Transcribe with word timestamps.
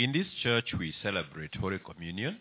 In 0.00 0.12
this 0.12 0.28
church, 0.42 0.72
we 0.78 0.94
celebrate 1.02 1.54
Holy 1.56 1.78
Communion 1.78 2.40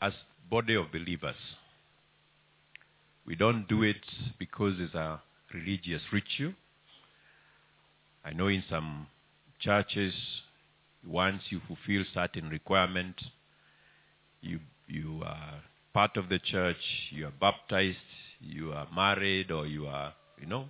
as 0.00 0.14
body 0.50 0.74
of 0.74 0.90
believers. 0.90 1.36
We 3.26 3.36
don't 3.36 3.68
do 3.68 3.82
it 3.82 4.00
because 4.38 4.76
it's 4.78 4.94
a 4.94 5.20
religious 5.52 6.00
ritual. 6.10 6.54
I 8.24 8.32
know 8.32 8.46
in 8.46 8.64
some 8.70 9.08
churches, 9.60 10.14
once 11.06 11.42
you 11.50 11.60
fulfill 11.68 12.04
certain 12.14 12.48
requirement, 12.48 13.20
you 14.40 14.60
you 14.86 15.20
are 15.22 15.60
part 15.92 16.16
of 16.16 16.30
the 16.30 16.38
church, 16.38 17.10
you 17.10 17.26
are 17.26 17.34
baptized, 17.38 17.98
you 18.40 18.72
are 18.72 18.88
married, 18.96 19.50
or 19.50 19.66
you 19.66 19.86
are, 19.86 20.14
you 20.40 20.46
know, 20.46 20.64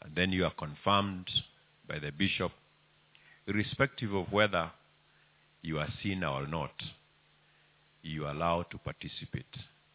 and 0.00 0.14
then 0.14 0.30
you 0.30 0.44
are 0.44 0.54
confirmed 0.56 1.28
by 1.88 1.98
the 1.98 2.12
bishop, 2.12 2.52
irrespective 3.46 4.12
of 4.14 4.32
whether 4.32 4.70
you 5.62 5.78
are 5.78 5.88
sinner 6.02 6.28
or 6.28 6.46
not, 6.46 6.72
you 8.02 8.24
are 8.26 8.32
allowed 8.32 8.70
to 8.70 8.78
participate 8.78 9.44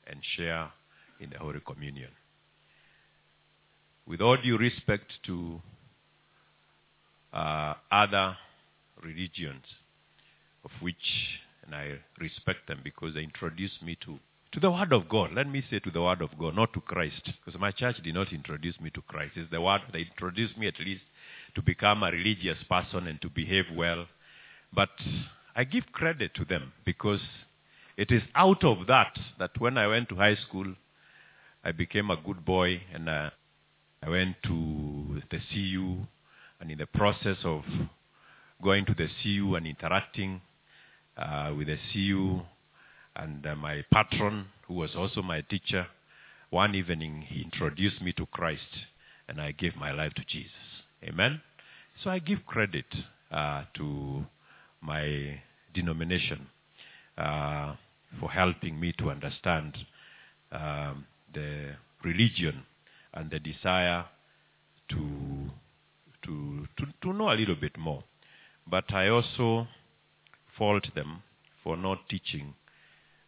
and 0.07 0.19
share 0.35 0.69
in 1.19 1.29
the 1.29 1.37
Holy 1.37 1.61
Communion. 1.65 2.09
With 4.05 4.21
all 4.21 4.37
due 4.37 4.57
respect 4.57 5.11
to 5.27 5.61
uh, 7.33 7.75
other 7.91 8.35
religions, 9.03 9.63
of 10.65 10.71
which, 10.81 10.95
and 11.65 11.73
I 11.73 11.99
respect 12.19 12.67
them 12.67 12.81
because 12.83 13.13
they 13.13 13.23
introduced 13.23 13.81
me 13.81 13.97
to, 14.05 14.19
to 14.51 14.59
the 14.59 14.69
Word 14.69 14.91
of 14.91 15.07
God. 15.07 15.31
Let 15.33 15.47
me 15.47 15.63
say 15.69 15.79
to 15.79 15.91
the 15.91 16.01
Word 16.01 16.21
of 16.21 16.37
God, 16.37 16.55
not 16.55 16.73
to 16.73 16.81
Christ, 16.81 17.21
because 17.23 17.59
my 17.59 17.71
church 17.71 17.97
did 18.03 18.13
not 18.13 18.33
introduce 18.33 18.79
me 18.79 18.89
to 18.91 19.01
Christ. 19.03 19.33
It's 19.35 19.51
the 19.51 19.61
Word 19.61 19.81
that 19.91 19.97
introduced 19.97 20.57
me 20.57 20.67
at 20.67 20.79
least 20.79 21.03
to 21.55 21.61
become 21.61 22.03
a 22.03 22.11
religious 22.11 22.57
person 22.69 23.07
and 23.07 23.21
to 23.21 23.29
behave 23.29 23.65
well. 23.75 24.05
But 24.73 24.89
I 25.55 25.63
give 25.63 25.91
credit 25.91 26.33
to 26.35 26.45
them 26.45 26.73
because 26.85 27.21
it 27.97 28.11
is 28.11 28.21
out 28.35 28.63
of 28.63 28.87
that 28.87 29.17
that 29.39 29.51
when 29.59 29.77
I 29.77 29.87
went 29.87 30.09
to 30.09 30.15
high 30.15 30.35
school, 30.35 30.73
I 31.63 31.71
became 31.71 32.09
a 32.09 32.17
good 32.17 32.43
boy 32.45 32.81
and 32.93 33.09
uh, 33.09 33.29
I 34.01 34.09
went 34.09 34.37
to 34.43 35.21
the 35.29 35.39
CU 35.53 35.97
and 36.59 36.71
in 36.71 36.77
the 36.77 36.87
process 36.87 37.37
of 37.43 37.63
going 38.61 38.85
to 38.85 38.93
the 38.93 39.07
CU 39.21 39.55
and 39.55 39.67
interacting 39.67 40.41
uh, 41.17 41.53
with 41.55 41.67
the 41.67 41.77
CU 41.91 42.41
and 43.15 43.45
uh, 43.45 43.55
my 43.55 43.83
patron, 43.93 44.45
who 44.67 44.75
was 44.75 44.91
also 44.95 45.21
my 45.21 45.41
teacher, 45.41 45.85
one 46.49 46.75
evening 46.75 47.25
he 47.27 47.41
introduced 47.41 48.01
me 48.01 48.13
to 48.13 48.25
Christ 48.27 48.61
and 49.27 49.39
I 49.41 49.51
gave 49.51 49.75
my 49.75 49.91
life 49.91 50.13
to 50.15 50.23
Jesus. 50.27 50.70
Amen? 51.03 51.41
So 52.03 52.09
I 52.09 52.19
give 52.19 52.45
credit 52.45 52.85
uh, 53.31 53.63
to 53.75 54.25
my 54.81 55.41
denomination 55.73 56.47
uh, 57.17 57.75
for 58.19 58.29
helping 58.29 58.79
me 58.79 58.93
to 58.97 59.09
understand 59.09 59.77
um, 60.51 61.05
the 61.33 61.75
religion 62.03 62.63
and 63.13 63.29
the 63.29 63.39
desire 63.39 64.05
to, 64.89 64.97
to, 66.23 66.67
to, 66.77 66.85
to 67.01 67.13
know 67.13 67.31
a 67.31 67.35
little 67.35 67.55
bit 67.55 67.77
more. 67.77 68.03
But 68.67 68.93
I 68.93 69.09
also 69.09 69.67
fault 70.57 70.87
them 70.95 71.23
for 71.63 71.77
not 71.77 72.07
teaching 72.09 72.53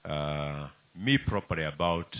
uh, 0.05 0.67
me 0.95 1.17
properly 1.17 1.63
about 1.63 2.15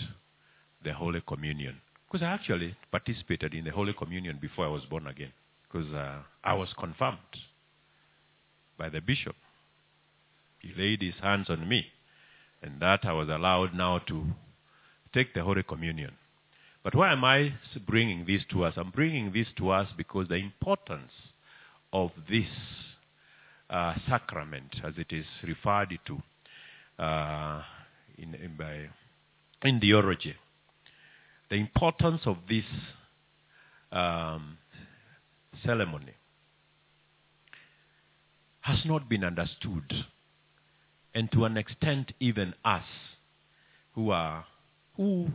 the 0.82 0.92
Holy 0.92 1.22
Communion. 1.26 1.80
Because 2.06 2.24
I 2.24 2.30
actually 2.30 2.76
participated 2.90 3.54
in 3.54 3.64
the 3.64 3.70
Holy 3.70 3.92
Communion 3.92 4.38
before 4.40 4.66
I 4.66 4.68
was 4.68 4.84
born 4.84 5.06
again. 5.06 5.32
Because 5.74 5.92
uh, 5.92 6.18
I 6.44 6.54
was 6.54 6.68
confirmed 6.78 7.18
by 8.78 8.88
the 8.90 9.00
bishop. 9.00 9.34
He 10.60 10.72
laid 10.80 11.02
his 11.02 11.14
hands 11.20 11.46
on 11.50 11.68
me. 11.68 11.86
And 12.62 12.80
that 12.80 13.00
I 13.02 13.12
was 13.12 13.28
allowed 13.28 13.74
now 13.74 13.98
to 14.06 14.24
take 15.12 15.34
the 15.34 15.42
Holy 15.42 15.64
Communion. 15.64 16.12
But 16.84 16.94
why 16.94 17.10
am 17.12 17.24
I 17.24 17.54
bringing 17.88 18.24
this 18.24 18.42
to 18.52 18.62
us? 18.62 18.74
I'm 18.76 18.90
bringing 18.90 19.32
this 19.32 19.48
to 19.56 19.70
us 19.70 19.88
because 19.96 20.28
the 20.28 20.36
importance 20.36 21.10
of 21.92 22.12
this 22.30 22.46
uh, 23.68 23.94
sacrament, 24.08 24.76
as 24.84 24.94
it 24.96 25.12
is 25.12 25.26
referred 25.42 25.98
to 26.06 27.02
uh, 27.02 27.62
in, 28.16 28.34
in, 28.36 28.56
by, 28.56 28.88
in 29.68 29.80
theology, 29.80 30.36
the 31.50 31.56
importance 31.56 32.20
of 32.26 32.36
this 32.48 32.64
um, 33.90 34.56
ceremony 35.64 36.14
has 38.60 38.78
not 38.84 39.08
been 39.08 39.24
understood. 39.24 39.92
And 41.14 41.30
to 41.32 41.44
an 41.44 41.56
extent, 41.56 42.12
even 42.18 42.54
us 42.64 42.84
who 43.94 44.10
are, 44.10 44.46
who 44.96 45.28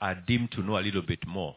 are 0.00 0.14
deemed 0.14 0.52
to 0.52 0.62
know 0.62 0.78
a 0.78 0.80
little 0.80 1.02
bit 1.02 1.26
more, 1.26 1.56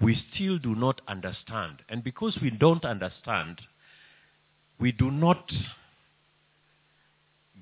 we 0.00 0.22
still 0.34 0.58
do 0.58 0.74
not 0.74 1.00
understand. 1.08 1.82
And 1.88 2.04
because 2.04 2.38
we 2.42 2.50
don't 2.50 2.84
understand, 2.84 3.60
we 4.78 4.92
do 4.92 5.10
not 5.10 5.50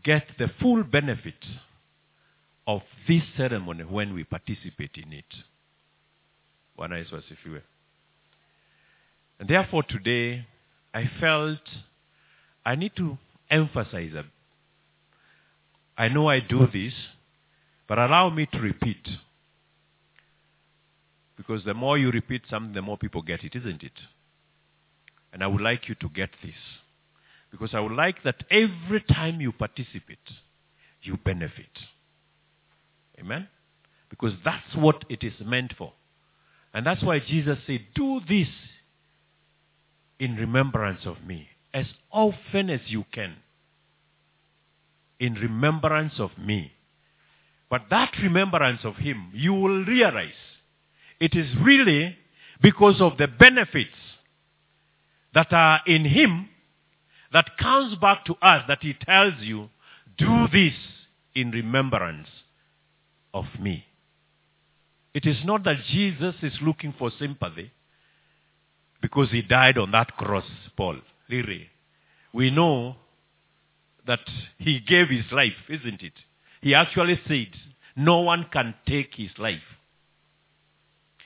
get 0.04 0.24
the 0.38 0.48
full 0.60 0.82
benefit 0.84 1.44
of 2.66 2.82
this 3.08 3.22
ceremony 3.36 3.84
when 3.84 4.12
we 4.14 4.24
participate 4.24 4.96
in 5.02 5.12
it. 5.12 5.34
Bwana 6.76 6.98
Yesu 6.98 7.16
asifiwe. 7.16 7.62
And 9.38 9.48
therefore 9.48 9.82
today, 9.84 10.46
I 10.92 11.10
felt 11.20 11.60
I 12.64 12.74
need 12.74 12.96
to 12.96 13.18
emphasize 13.50 14.12
I 15.96 16.08
know 16.08 16.28
I 16.28 16.40
do 16.40 16.66
this, 16.72 16.92
but 17.88 17.98
allow 17.98 18.30
me 18.30 18.46
to 18.52 18.58
repeat. 18.58 19.08
Because 21.36 21.64
the 21.64 21.74
more 21.74 21.98
you 21.98 22.10
repeat 22.10 22.42
something, 22.48 22.74
the 22.74 22.82
more 22.82 22.98
people 22.98 23.22
get 23.22 23.42
it, 23.42 23.54
isn't 23.56 23.82
it? 23.82 23.92
And 25.32 25.42
I 25.42 25.46
would 25.46 25.60
like 25.60 25.88
you 25.88 25.94
to 25.96 26.08
get 26.08 26.30
this. 26.42 26.54
Because 27.50 27.70
I 27.74 27.80
would 27.80 27.92
like 27.92 28.22
that 28.24 28.44
every 28.50 29.00
time 29.00 29.40
you 29.40 29.52
participate, 29.52 30.18
you 31.02 31.16
benefit. 31.16 31.70
Amen? 33.18 33.48
Because 34.10 34.32
that's 34.44 34.74
what 34.76 35.04
it 35.08 35.24
is 35.24 35.34
meant 35.44 35.74
for. 35.76 35.92
And 36.74 36.84
that's 36.84 37.02
why 37.02 37.20
Jesus 37.20 37.58
said, 37.66 37.80
Do 37.94 38.20
this 38.28 38.48
in 40.18 40.36
remembrance 40.36 41.00
of 41.04 41.22
me 41.24 41.48
as 41.72 41.86
often 42.10 42.70
as 42.70 42.80
you 42.86 43.04
can. 43.12 43.36
In 45.20 45.34
remembrance 45.34 46.14
of 46.18 46.30
me. 46.38 46.72
But 47.70 47.82
that 47.90 48.12
remembrance 48.22 48.80
of 48.84 48.96
him, 48.96 49.30
you 49.34 49.52
will 49.52 49.84
realize 49.84 50.28
it 51.20 51.34
is 51.34 51.46
really 51.62 52.16
because 52.62 53.00
of 53.00 53.18
the 53.18 53.28
benefits 53.28 53.90
that 55.34 55.52
are 55.52 55.80
in 55.86 56.04
him 56.04 56.48
that 57.32 57.58
comes 57.58 57.96
back 57.96 58.24
to 58.24 58.34
us 58.40 58.64
that 58.68 58.78
he 58.80 58.94
tells 58.94 59.34
you, 59.40 59.68
do 60.16 60.46
this 60.52 60.74
in 61.34 61.50
remembrance 61.50 62.28
of 63.34 63.44
me. 63.60 63.84
It 65.12 65.26
is 65.26 65.36
not 65.44 65.64
that 65.64 65.76
Jesus 65.90 66.34
is 66.42 66.54
looking 66.62 66.94
for 66.98 67.10
sympathy 67.18 67.70
because 69.10 69.30
he 69.30 69.40
died 69.40 69.78
on 69.78 69.90
that 69.92 70.16
cross, 70.18 70.44
Paul. 70.76 70.98
Really. 71.30 71.66
We 72.34 72.50
know 72.50 72.96
that 74.06 74.20
he 74.58 74.80
gave 74.80 75.08
his 75.08 75.24
life, 75.32 75.56
isn't 75.70 76.02
it? 76.02 76.12
He 76.60 76.74
actually 76.74 77.18
said, 77.26 77.48
no 77.96 78.20
one 78.20 78.46
can 78.52 78.74
take 78.86 79.14
his 79.14 79.30
life. 79.38 79.62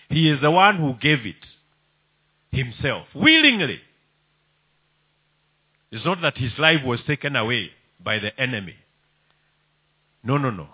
He 0.08 0.30
is 0.30 0.40
the 0.40 0.50
one 0.50 0.76
who 0.78 0.94
gave 1.00 1.26
it 1.26 1.44
himself, 2.52 3.06
willingly. 3.14 3.80
It's 5.90 6.04
not 6.04 6.22
that 6.22 6.38
his 6.38 6.52
life 6.58 6.84
was 6.84 7.00
taken 7.04 7.34
away 7.34 7.70
by 8.02 8.20
the 8.20 8.38
enemy. 8.40 8.76
No, 10.22 10.38
no, 10.38 10.50
no. 10.50 10.68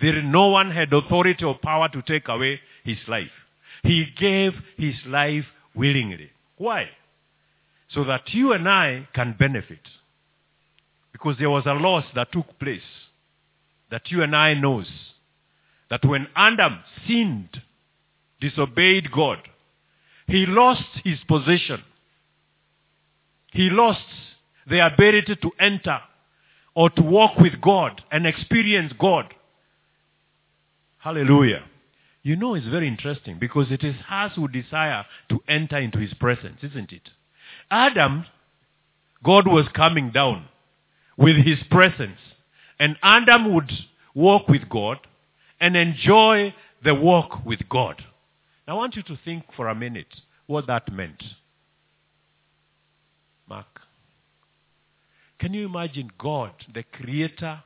There 0.00 0.22
no 0.22 0.48
one 0.48 0.70
had 0.70 0.92
authority 0.92 1.44
or 1.44 1.58
power 1.58 1.88
to 1.90 2.02
take 2.02 2.28
away 2.28 2.60
his 2.84 2.98
life. 3.06 3.30
He 3.84 4.06
gave 4.18 4.54
his 4.76 4.94
life 5.06 5.44
willingly. 5.74 6.30
Why? 6.56 6.88
So 7.90 8.02
that 8.04 8.22
you 8.32 8.52
and 8.52 8.68
I 8.68 9.08
can 9.14 9.36
benefit. 9.38 9.80
Because 11.12 11.36
there 11.38 11.50
was 11.50 11.64
a 11.66 11.74
loss 11.74 12.04
that 12.14 12.32
took 12.32 12.58
place 12.58 12.80
that 13.90 14.10
you 14.10 14.22
and 14.22 14.34
I 14.34 14.54
knows. 14.54 14.88
That 15.90 16.04
when 16.04 16.26
Adam 16.34 16.80
sinned, 17.06 17.62
disobeyed 18.40 19.12
God, 19.12 19.38
he 20.26 20.46
lost 20.46 20.88
his 21.04 21.18
possession. 21.28 21.82
He 23.52 23.70
lost 23.70 24.00
the 24.66 24.84
ability 24.84 25.36
to 25.36 25.50
enter 25.60 26.00
or 26.74 26.90
to 26.90 27.02
walk 27.02 27.38
with 27.38 27.60
God 27.60 28.02
and 28.10 28.26
experience 28.26 28.92
God. 28.98 29.32
Hallelujah. 30.98 31.62
You 32.24 32.36
know, 32.36 32.54
it's 32.54 32.66
very 32.66 32.88
interesting 32.88 33.38
because 33.38 33.70
it 33.70 33.84
is 33.84 33.94
us 34.10 34.32
who 34.34 34.48
desire 34.48 35.04
to 35.28 35.40
enter 35.46 35.76
into 35.76 35.98
his 35.98 36.14
presence, 36.14 36.58
isn't 36.62 36.90
it? 36.90 37.10
Adam, 37.70 38.24
God 39.22 39.46
was 39.46 39.66
coming 39.74 40.10
down 40.10 40.46
with 41.18 41.36
his 41.36 41.58
presence. 41.70 42.18
And 42.80 42.96
Adam 43.02 43.54
would 43.54 43.70
walk 44.14 44.48
with 44.48 44.68
God 44.70 44.98
and 45.60 45.76
enjoy 45.76 46.54
the 46.82 46.94
walk 46.94 47.44
with 47.44 47.68
God. 47.68 48.02
I 48.66 48.72
want 48.72 48.96
you 48.96 49.02
to 49.02 49.18
think 49.22 49.44
for 49.54 49.68
a 49.68 49.74
minute 49.74 50.22
what 50.46 50.66
that 50.66 50.90
meant. 50.90 51.22
Mark. 53.46 53.66
Can 55.38 55.52
you 55.52 55.66
imagine 55.66 56.10
God, 56.18 56.52
the 56.72 56.84
creator 56.84 57.62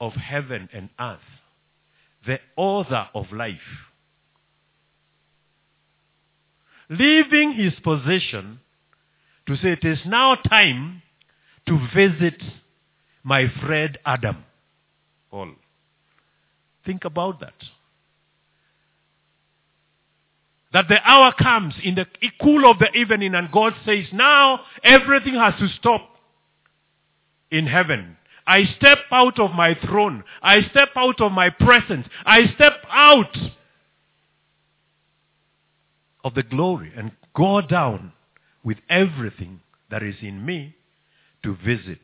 of 0.00 0.14
heaven 0.14 0.70
and 0.72 0.88
earth, 0.98 1.18
the 2.26 2.38
author 2.56 3.08
of 3.14 3.32
life, 3.32 3.58
leaving 6.90 7.52
his 7.52 7.74
position 7.82 8.60
to 9.46 9.56
say, 9.56 9.72
It 9.72 9.84
is 9.84 9.98
now 10.06 10.34
time 10.34 11.02
to 11.66 11.78
visit 11.94 12.42
my 13.22 13.46
friend 13.60 13.98
Adam. 14.04 14.44
Paul. 15.30 15.52
Think 16.84 17.04
about 17.04 17.40
that. 17.40 17.54
That 20.72 20.86
the 20.88 20.98
hour 21.02 21.32
comes 21.32 21.74
in 21.82 21.94
the 21.94 22.06
cool 22.40 22.70
of 22.70 22.78
the 22.78 22.92
evening 22.92 23.34
and 23.34 23.50
God 23.50 23.74
says, 23.86 24.04
now 24.12 24.60
everything 24.84 25.34
has 25.34 25.54
to 25.58 25.68
stop 25.78 26.02
in 27.50 27.66
heaven. 27.66 28.17
I 28.48 28.64
step 28.78 28.98
out 29.12 29.38
of 29.38 29.52
my 29.52 29.74
throne. 29.74 30.24
I 30.40 30.62
step 30.70 30.88
out 30.96 31.20
of 31.20 31.32
my 31.32 31.50
presence. 31.50 32.06
I 32.24 32.46
step 32.54 32.72
out 32.90 33.36
of 36.24 36.34
the 36.34 36.42
glory 36.42 36.90
and 36.96 37.12
go 37.36 37.60
down 37.60 38.12
with 38.64 38.78
everything 38.88 39.60
that 39.90 40.02
is 40.02 40.14
in 40.22 40.44
me 40.46 40.74
to 41.42 41.56
visit 41.56 42.00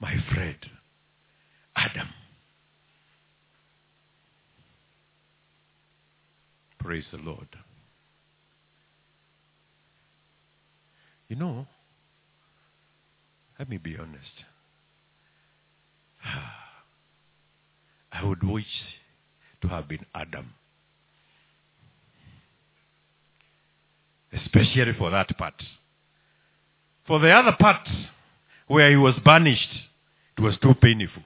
my 0.00 0.16
friend 0.32 0.58
Adam. 1.74 2.08
Praise 6.78 7.04
the 7.10 7.18
Lord. 7.18 7.48
You 11.28 11.36
know, 11.36 11.66
let 13.58 13.70
me 13.70 13.78
be 13.78 13.96
honest. 13.98 14.47
I 18.12 18.24
would 18.24 18.42
wish 18.42 18.64
to 19.62 19.68
have 19.68 19.88
been 19.88 20.04
Adam. 20.14 20.54
Especially 24.32 24.92
for 24.98 25.10
that 25.10 25.36
part. 25.38 25.54
For 27.06 27.18
the 27.18 27.30
other 27.30 27.56
part, 27.58 27.88
where 28.66 28.90
he 28.90 28.96
was 28.96 29.14
banished, 29.24 29.70
it 30.36 30.42
was 30.42 30.56
too 30.62 30.74
painful. 30.74 31.22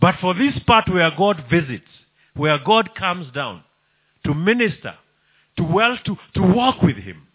But 0.00 0.14
for 0.20 0.34
this 0.34 0.54
part 0.66 0.88
where 0.88 1.10
God 1.16 1.44
visits, 1.50 1.88
where 2.34 2.58
God 2.64 2.94
comes 2.94 3.32
down 3.32 3.64
to 4.24 4.34
minister, 4.34 4.94
to 5.56 5.64
well, 5.64 5.98
to, 6.04 6.16
to 6.34 6.42
walk 6.42 6.82
with 6.82 6.96
him, 6.96 7.26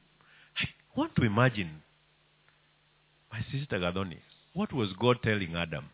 I 0.57 0.65
want 0.97 1.15
to 1.17 1.23
imagine 1.23 1.81
my 3.31 3.39
sister 3.51 3.79
Gadoni, 3.79 4.17
what 4.53 4.71
was 4.71 4.89
God 4.99 5.17
telling 5.23 5.55
Adam? 5.55 5.85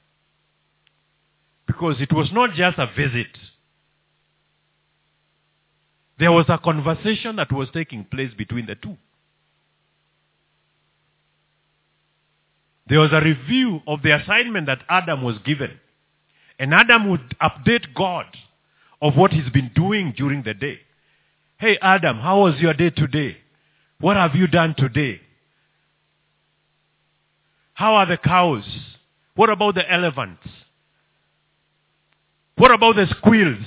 Because 1.65 1.95
it 2.00 2.11
was 2.11 2.29
not 2.31 2.53
just 2.53 2.77
a 2.77 2.88
visit. 2.88 3.27
There 6.17 6.31
was 6.31 6.45
a 6.50 6.57
conversation 6.57 7.38
that 7.38 7.51
was 7.51 7.69
taking 7.73 8.03
place 8.03 8.31
between 8.38 8.65
the 8.65 8.75
two. 8.75 8.97
There 12.88 13.00
was 13.00 13.11
a 13.13 13.21
review 13.21 13.81
of 13.88 14.01
the 14.01 14.19
assignment 14.19 14.65
that 14.65 14.79
Adam 14.89 15.23
was 15.23 15.38
given. 15.45 15.79
And 16.57 16.73
Adam 16.73 17.09
would 17.09 17.35
update 17.41 17.94
God 17.95 18.25
of 19.01 19.15
what 19.15 19.31
he's 19.31 19.50
been 19.51 19.71
doing 19.73 20.13
during 20.17 20.44
the 20.44 20.53
day. 20.53 20.79
Hey, 21.57 21.77
Adam, 21.81 22.17
how 22.19 22.41
was 22.41 22.55
your 22.59 22.73
day 22.73 22.89
today? 22.89 23.38
What 24.01 24.17
have 24.17 24.35
you 24.35 24.47
done 24.47 24.75
today? 24.77 25.21
How 27.79 27.95
are 27.95 28.05
the 28.05 28.17
cows? 28.17 28.65
What 29.35 29.49
about 29.49 29.75
the 29.75 29.89
elephants? 29.89 30.43
What 32.57 32.71
about 32.71 32.97
the 32.97 33.07
squirrels? 33.17 33.63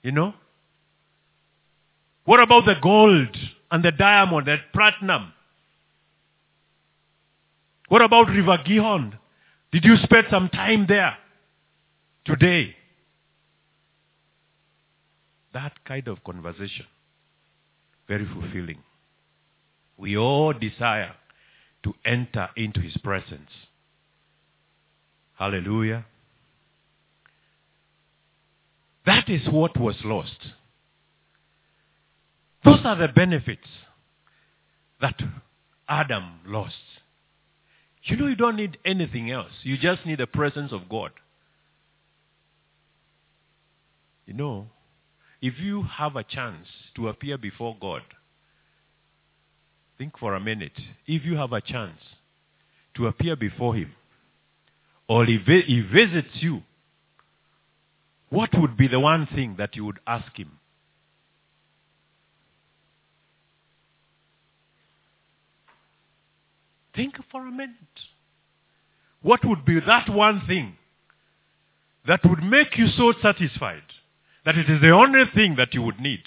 You 0.00 0.12
know? 0.12 0.34
What 2.26 2.38
about 2.38 2.66
the 2.66 2.76
gold 2.80 3.36
and 3.72 3.84
the 3.84 3.90
diamond, 3.90 4.46
the 4.46 4.58
platinum? 4.72 5.32
What 7.88 8.02
about 8.02 8.28
River 8.28 8.58
Gihon? 8.64 9.18
Did 9.72 9.84
you 9.84 9.96
spend 10.04 10.28
some 10.30 10.48
time 10.48 10.86
there 10.88 11.16
today? 12.24 12.76
That 15.52 15.72
kind 15.84 16.06
of 16.06 16.22
conversation, 16.22 16.86
very 18.06 18.28
fulfilling. 18.32 18.78
We 19.96 20.16
all 20.16 20.52
desire 20.52 21.16
to 21.82 21.94
enter 22.04 22.48
into 22.56 22.80
his 22.80 22.96
presence. 22.98 23.50
Hallelujah. 25.34 26.04
That 29.06 29.28
is 29.28 29.48
what 29.48 29.78
was 29.80 29.96
lost. 30.04 30.36
Those 32.64 32.80
are 32.84 32.96
the 32.96 33.08
benefits 33.08 33.66
that 35.00 35.18
Adam 35.88 36.40
lost. 36.46 36.74
You 38.04 38.16
know, 38.16 38.26
you 38.26 38.36
don't 38.36 38.56
need 38.56 38.78
anything 38.84 39.30
else. 39.30 39.52
You 39.62 39.78
just 39.78 40.04
need 40.04 40.18
the 40.18 40.26
presence 40.26 40.72
of 40.72 40.88
God. 40.88 41.12
You 44.26 44.34
know, 44.34 44.66
if 45.40 45.58
you 45.58 45.82
have 45.82 46.16
a 46.16 46.22
chance 46.22 46.66
to 46.96 47.08
appear 47.08 47.38
before 47.38 47.76
God, 47.80 48.02
think 50.00 50.18
for 50.18 50.34
a 50.34 50.40
minute. 50.40 50.72
If 51.06 51.26
you 51.26 51.36
have 51.36 51.52
a 51.52 51.60
chance 51.60 52.00
to 52.96 53.06
appear 53.06 53.36
before 53.36 53.74
Him, 53.74 53.92
or 55.06 55.26
He, 55.26 55.38
he 55.66 55.82
visits 55.82 56.34
you, 56.40 56.62
what 58.30 58.48
would 58.54 58.78
be 58.78 58.88
the 58.88 58.98
one 58.98 59.28
thing 59.34 59.56
that 59.58 59.76
you 59.76 59.84
would 59.84 59.98
ask 60.06 60.34
Him? 60.34 60.52
Think 66.96 67.16
for 67.30 67.46
a 67.46 67.50
minute. 67.50 67.74
What 69.20 69.40
would 69.44 69.66
be 69.66 69.80
that 69.86 70.08
one 70.08 70.42
thing 70.46 70.78
that 72.06 72.20
would 72.24 72.42
make 72.42 72.78
you 72.78 72.86
so 72.96 73.12
satisfied 73.20 73.82
that 74.46 74.56
it 74.56 74.70
is 74.70 74.80
the 74.80 74.92
only 74.92 75.24
thing 75.34 75.56
that 75.56 75.74
you 75.74 75.82
would 75.82 76.00
need? 76.00 76.22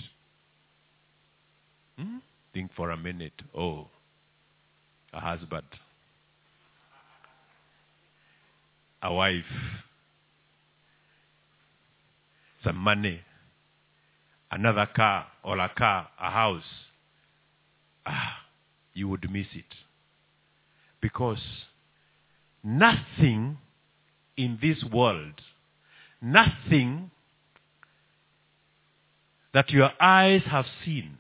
Think 2.54 2.72
for 2.76 2.92
a 2.92 2.98
minute. 2.98 3.34
Oh, 3.58 3.88
a 5.12 5.20
husband, 5.20 5.66
a 9.02 9.14
wife, 9.14 9.44
some 12.64 12.78
money, 12.78 13.22
another 14.52 14.88
car 14.96 15.26
or 15.44 15.58
a 15.58 15.70
car, 15.76 16.08
a 16.20 16.30
house. 16.30 16.64
Ah, 18.06 18.38
you 18.94 19.08
would 19.08 19.32
miss 19.32 19.48
it. 19.54 19.66
Because 21.02 21.42
nothing 22.64 23.58
in 24.38 24.60
this 24.62 24.84
world, 24.84 25.42
nothing 26.22 27.10
that 29.54 29.72
your 29.72 29.92
eyes 30.00 30.42
have 30.46 30.66
seen 30.86 31.18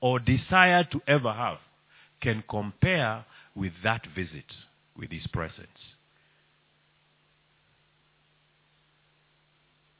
or 0.00 0.18
desire 0.18 0.84
to 0.84 1.00
ever 1.06 1.32
have 1.32 1.58
can 2.20 2.42
compare 2.48 3.24
with 3.54 3.72
that 3.84 4.06
visit, 4.14 4.44
with 4.96 5.10
his 5.10 5.26
presence. 5.28 5.68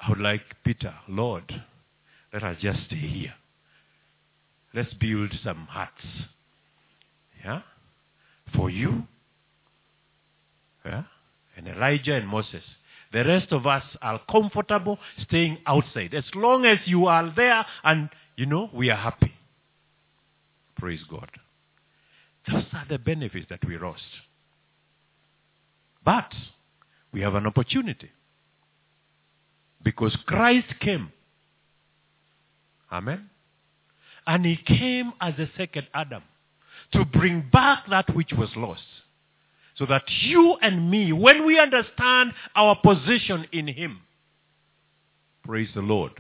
I 0.01 0.11
would 0.11 0.21
like 0.21 0.43
Peter, 0.65 0.95
Lord, 1.09 1.63
let 2.33 2.43
us 2.43 2.57
just 2.61 2.85
stay 2.87 2.97
here. 2.97 3.35
Let's 4.75 4.93
build 4.95 5.33
some 5.43 5.67
huts. 5.69 6.05
Yeah? 7.45 7.63
For 8.55 8.71
you. 8.71 9.07
Yeah? 10.85 11.05
And 11.57 11.67
Elijah 11.67 12.15
and 12.15 12.29
Moses. 12.29 12.63
The 13.13 13.25
rest 13.25 13.53
of 13.53 13.67
us 13.67 13.83
are 14.03 14.21
comfortable 14.31 14.99
staying 15.23 15.59
outside. 15.67 16.15
As 16.15 16.25
long 16.35 16.67
as 16.67 16.79
you 16.85 17.07
are 17.07 17.33
there 17.35 17.65
and, 17.83 18.11
you 18.37 18.47
know, 18.47 18.71
we 18.73 18.91
are 18.91 18.97
happy. 18.97 19.33
Praise 20.79 21.01
God. 21.11 21.31
Those 22.51 22.65
are 22.73 22.87
the 22.89 22.99
benefits 22.99 23.47
that 23.51 23.65
we 23.67 23.77
lost. 23.77 24.03
But 26.05 26.33
we 27.13 27.21
have 27.21 27.35
an 27.35 27.47
opportunity. 27.47 28.11
Because 29.83 30.17
Christ 30.27 30.69
came. 30.81 31.13
Amen. 32.91 33.29
And 34.27 34.45
he 34.45 34.57
came 34.57 35.13
as 35.21 35.35
the 35.37 35.49
second 35.57 35.89
Adam 35.95 36.23
to 36.93 37.05
bring 37.05 37.49
back 37.53 37.85
that 37.91 38.15
which 38.15 38.33
was 38.37 38.51
lost. 38.57 38.83
So 39.77 39.87
that 39.87 40.03
you 40.23 40.57
and 40.61 40.91
me, 40.91 41.13
when 41.13 41.47
we 41.47 41.59
understand 41.59 42.33
our 42.57 42.77
position 42.83 43.47
in 43.53 43.69
him, 43.69 44.01
praise 45.45 45.69
the 45.75 45.81
Lord, 45.83 46.13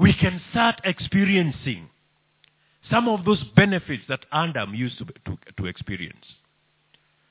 we 0.00 0.14
can 0.14 0.40
start 0.50 0.80
experiencing 0.84 1.90
some 2.90 3.06
of 3.06 3.26
those 3.26 3.44
benefits 3.54 4.02
that 4.08 4.24
Adam 4.32 4.74
used 4.74 4.96
to, 4.96 5.04
to, 5.04 5.36
to 5.58 5.66
experience. 5.66 6.24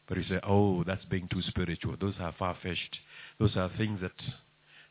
But 0.07 0.17
you 0.17 0.23
say, 0.29 0.39
oh, 0.47 0.83
that's 0.83 1.03
being 1.05 1.27
too 1.27 1.41
spiritual. 1.41 1.95
Those 1.99 2.13
are 2.19 2.33
far-fetched. 2.37 2.97
Those 3.39 3.57
are 3.57 3.71
things 3.75 4.01
that 4.01 4.11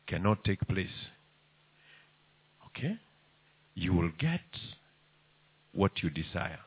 cannot 0.07 0.43
take 0.43 0.59
place. 0.67 0.87
Okay? 2.67 2.97
You 3.75 3.93
will 3.93 4.11
get 4.19 4.41
what 5.73 6.03
you 6.03 6.09
desire. 6.09 6.59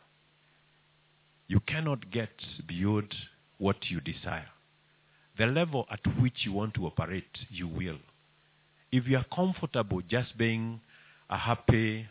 You 1.46 1.60
cannot 1.60 2.10
get 2.10 2.30
beyond 2.66 3.14
what 3.58 3.76
you 3.90 4.00
desire. 4.00 4.48
The 5.38 5.46
level 5.46 5.86
at 5.90 6.00
which 6.22 6.44
you 6.44 6.52
want 6.52 6.72
to 6.74 6.86
operate, 6.86 7.38
you 7.50 7.68
will. 7.68 7.98
If 8.90 9.06
you 9.06 9.18
are 9.18 9.26
comfortable 9.34 10.00
just 10.08 10.38
being 10.38 10.80
a 11.32 11.38
happy, 11.38 12.06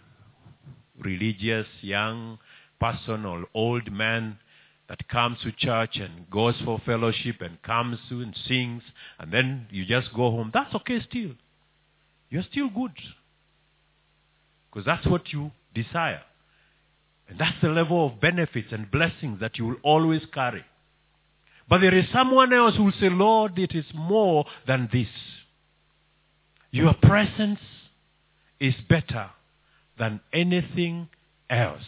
religious 0.99 1.67
young 1.81 2.39
person 2.79 3.23
or 3.23 3.45
old 3.53 3.91
man 3.91 4.39
that 4.89 5.07
comes 5.07 5.37
to 5.43 5.51
church 5.51 5.97
and 5.97 6.27
goes 6.31 6.55
for 6.65 6.81
fellowship 6.85 7.35
and 7.39 7.61
comes 7.61 7.99
to 8.09 8.21
and 8.21 8.35
sings 8.47 8.81
and 9.19 9.31
then 9.31 9.67
you 9.69 9.85
just 9.85 10.11
go 10.15 10.31
home, 10.31 10.49
that's 10.51 10.73
okay 10.73 10.99
still. 11.07 11.31
You're 12.31 12.43
still 12.49 12.69
good. 12.69 12.93
Because 14.69 14.87
that's 14.87 15.05
what 15.05 15.31
you 15.31 15.51
desire. 15.75 16.21
And 17.29 17.37
that's 17.39 17.61
the 17.61 17.69
level 17.69 18.07
of 18.07 18.19
benefits 18.19 18.69
and 18.71 18.89
blessings 18.89 19.39
that 19.39 19.57
you 19.59 19.67
will 19.67 19.77
always 19.83 20.23
carry. 20.33 20.65
But 21.69 21.81
there 21.81 21.93
is 21.93 22.05
someone 22.11 22.51
else 22.51 22.75
who 22.75 22.85
will 22.85 22.93
say, 22.99 23.09
Lord, 23.09 23.59
it 23.59 23.75
is 23.75 23.85
more 23.93 24.45
than 24.67 24.89
this. 24.91 25.07
Your 26.71 26.95
presence 26.95 27.59
is 28.61 28.75
better 28.87 29.31
than 29.97 30.21
anything 30.31 31.09
else. 31.49 31.81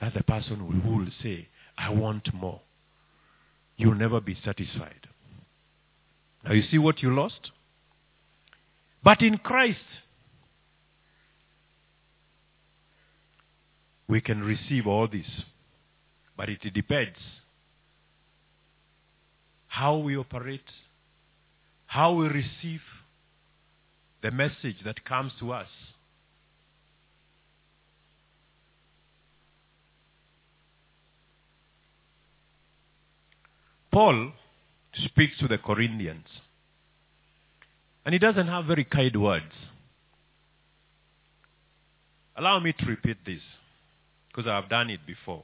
That's 0.00 0.16
the 0.16 0.24
person 0.24 0.56
who 0.56 0.96
will 0.96 1.06
say, 1.22 1.48
I 1.76 1.90
want 1.90 2.32
more. 2.32 2.62
You'll 3.76 3.94
never 3.94 4.20
be 4.22 4.36
satisfied. 4.42 5.06
Now 6.42 6.52
you 6.52 6.62
see 6.70 6.78
what 6.78 7.02
you 7.02 7.14
lost? 7.14 7.50
But 9.04 9.20
in 9.20 9.36
Christ, 9.36 9.78
we 14.08 14.22
can 14.22 14.42
receive 14.42 14.86
all 14.86 15.06
this. 15.06 15.26
But 16.38 16.48
it 16.48 16.60
depends 16.72 17.18
how 19.66 19.98
we 19.98 20.16
operate, 20.16 20.64
how 21.90 22.12
we 22.12 22.28
receive 22.28 22.82
the 24.22 24.30
message 24.30 24.76
that 24.84 25.04
comes 25.04 25.32
to 25.40 25.50
us. 25.50 25.66
Paul 33.90 34.30
speaks 35.04 35.36
to 35.40 35.48
the 35.48 35.58
Corinthians. 35.58 36.26
And 38.04 38.12
he 38.12 38.20
doesn't 38.20 38.46
have 38.46 38.66
very 38.66 38.84
kind 38.84 39.20
words. 39.20 39.52
Allow 42.36 42.60
me 42.60 42.72
to 42.72 42.86
repeat 42.86 43.16
this, 43.26 43.42
because 44.28 44.48
I 44.48 44.54
have 44.54 44.68
done 44.68 44.90
it 44.90 45.00
before. 45.04 45.42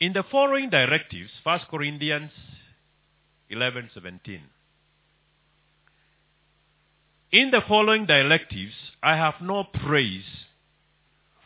In 0.00 0.14
the 0.14 0.24
following 0.32 0.68
directives, 0.68 1.30
1 1.44 1.60
Corinthians 1.70 2.32
11:17. 3.50 4.40
In 7.30 7.50
the 7.50 7.60
following 7.68 8.06
directives, 8.06 8.74
I 9.02 9.16
have 9.16 9.34
no 9.40 9.64
praise 9.64 10.46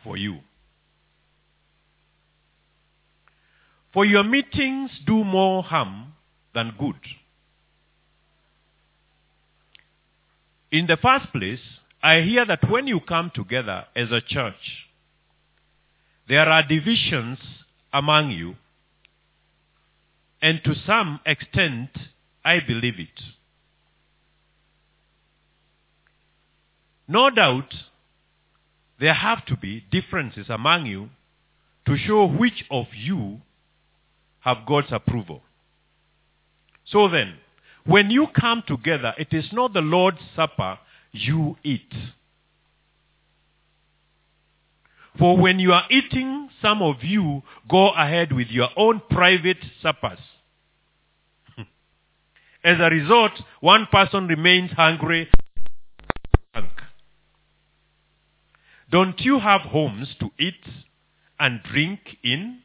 for 0.03 0.17
you. 0.17 0.39
For 3.93 4.05
your 4.05 4.23
meetings 4.23 4.91
do 5.05 5.23
more 5.23 5.61
harm 5.61 6.13
than 6.53 6.73
good. 6.79 6.95
In 10.71 10.87
the 10.87 10.97
first 10.97 11.31
place, 11.31 11.59
I 12.01 12.21
hear 12.21 12.45
that 12.45 12.67
when 12.69 12.87
you 12.87 12.99
come 12.99 13.31
together 13.33 13.85
as 13.95 14.11
a 14.11 14.21
church, 14.21 14.87
there 16.27 16.49
are 16.49 16.67
divisions 16.67 17.37
among 17.93 18.31
you, 18.31 18.55
and 20.43 20.61
to 20.65 20.75
some 20.85 21.21
extent, 21.25 21.89
I 22.43 22.59
believe 22.59 22.99
it. 22.99 23.21
No 27.07 27.29
doubt, 27.29 27.73
there 28.99 29.13
have 29.13 29.45
to 29.45 29.55
be 29.55 29.85
differences 29.89 30.47
among 30.49 30.85
you 30.85 31.09
to 31.87 31.95
show 31.95 32.27
which 32.27 32.65
of 32.69 32.87
you 32.93 33.39
have 34.41 34.65
God's 34.67 34.91
approval. 34.91 35.41
So 36.87 37.07
then, 37.07 37.35
when 37.85 38.11
you 38.11 38.27
come 38.37 38.63
together, 38.67 39.13
it 39.17 39.29
is 39.31 39.45
not 39.53 39.71
the 39.71 39.79
Lord's 39.79 40.19
Supper 40.35 40.77
you 41.13 41.55
eat. 41.63 41.93
For 45.17 45.37
when 45.37 45.59
you 45.59 45.71
are 45.71 45.85
eating, 45.89 46.49
some 46.61 46.81
of 46.81 46.97
you 47.01 47.43
go 47.69 47.91
ahead 47.91 48.33
with 48.33 48.49
your 48.49 48.69
own 48.75 49.01
private 49.09 49.63
suppers. 49.81 50.19
As 52.63 52.77
a 52.79 52.89
result, 52.89 53.31
one 53.59 53.87
person 53.91 54.27
remains 54.27 54.71
hungry. 54.71 55.29
Don't 58.89 59.19
you 59.21 59.39
have 59.39 59.61
homes 59.61 60.07
to 60.19 60.29
eat 60.39 60.63
and 61.39 61.61
drink 61.63 61.99
in? 62.23 62.59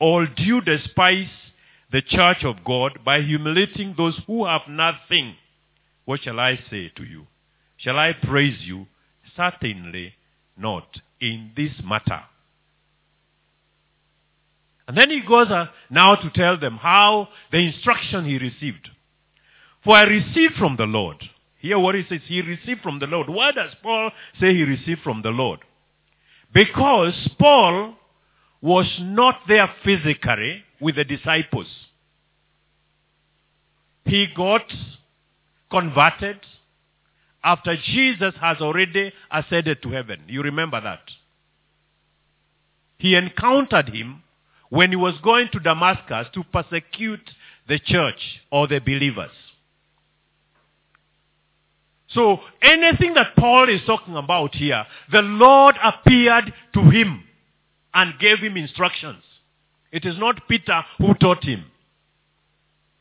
Or 0.00 0.26
do 0.26 0.42
you 0.42 0.60
despise 0.60 1.28
the 1.92 2.02
church 2.02 2.44
of 2.44 2.64
God 2.64 2.98
by 3.04 3.20
humiliating 3.22 3.94
those 3.96 4.18
who 4.26 4.46
have 4.46 4.62
nothing? 4.68 5.36
What 6.04 6.22
shall 6.22 6.40
I 6.40 6.58
say 6.70 6.90
to 6.96 7.04
you? 7.04 7.26
Shall 7.76 7.98
I 7.98 8.12
praise 8.12 8.58
you? 8.62 8.86
Certainly 9.36 10.14
not 10.56 10.86
in 11.20 11.52
this 11.56 11.72
matter. 11.84 12.22
And 14.88 14.98
then 14.98 15.10
he 15.10 15.20
goes 15.20 15.48
uh, 15.50 15.66
now 15.88 16.16
to 16.16 16.30
tell 16.30 16.58
them 16.58 16.76
how 16.76 17.28
the 17.52 17.58
instruction 17.58 18.24
he 18.24 18.38
received. 18.38 18.90
For 19.84 19.96
I 19.96 20.02
received 20.02 20.54
from 20.54 20.76
the 20.76 20.84
Lord. 20.84 21.16
Here 21.58 21.78
what 21.78 21.94
he 21.94 22.04
says, 22.08 22.20
he 22.26 22.40
received 22.42 22.80
from 22.80 22.98
the 22.98 23.06
Lord. 23.06 23.28
Why 23.28 23.52
does 23.52 23.72
Paul 23.82 24.10
say 24.40 24.54
he 24.54 24.62
received 24.62 25.02
from 25.02 25.22
the 25.22 25.30
Lord? 25.30 25.60
Because 26.52 27.14
Paul 27.38 27.94
was 28.60 28.86
not 29.00 29.40
there 29.48 29.68
physically 29.84 30.62
with 30.80 30.96
the 30.96 31.04
disciples. 31.04 31.66
He 34.04 34.26
got 34.34 34.64
converted 35.70 36.38
after 37.42 37.76
Jesus 37.76 38.34
has 38.40 38.58
already 38.60 39.12
ascended 39.30 39.82
to 39.82 39.90
heaven. 39.90 40.20
You 40.26 40.42
remember 40.42 40.80
that. 40.80 41.00
He 42.98 43.14
encountered 43.14 43.88
him 43.88 44.22
when 44.68 44.90
he 44.90 44.96
was 44.96 45.14
going 45.22 45.48
to 45.52 45.60
Damascus 45.60 46.26
to 46.34 46.44
persecute 46.44 47.30
the 47.66 47.78
church 47.78 48.40
or 48.50 48.68
the 48.68 48.78
believers. 48.78 49.30
So 52.14 52.40
anything 52.60 53.14
that 53.14 53.36
Paul 53.36 53.68
is 53.68 53.80
talking 53.86 54.16
about 54.16 54.54
here, 54.54 54.84
the 55.12 55.22
Lord 55.22 55.76
appeared 55.82 56.52
to 56.74 56.80
him 56.90 57.24
and 57.94 58.18
gave 58.18 58.38
him 58.38 58.56
instructions. 58.56 59.22
It 59.92 60.04
is 60.04 60.18
not 60.18 60.48
Peter 60.48 60.82
who 60.98 61.14
taught 61.14 61.44
him. 61.44 61.64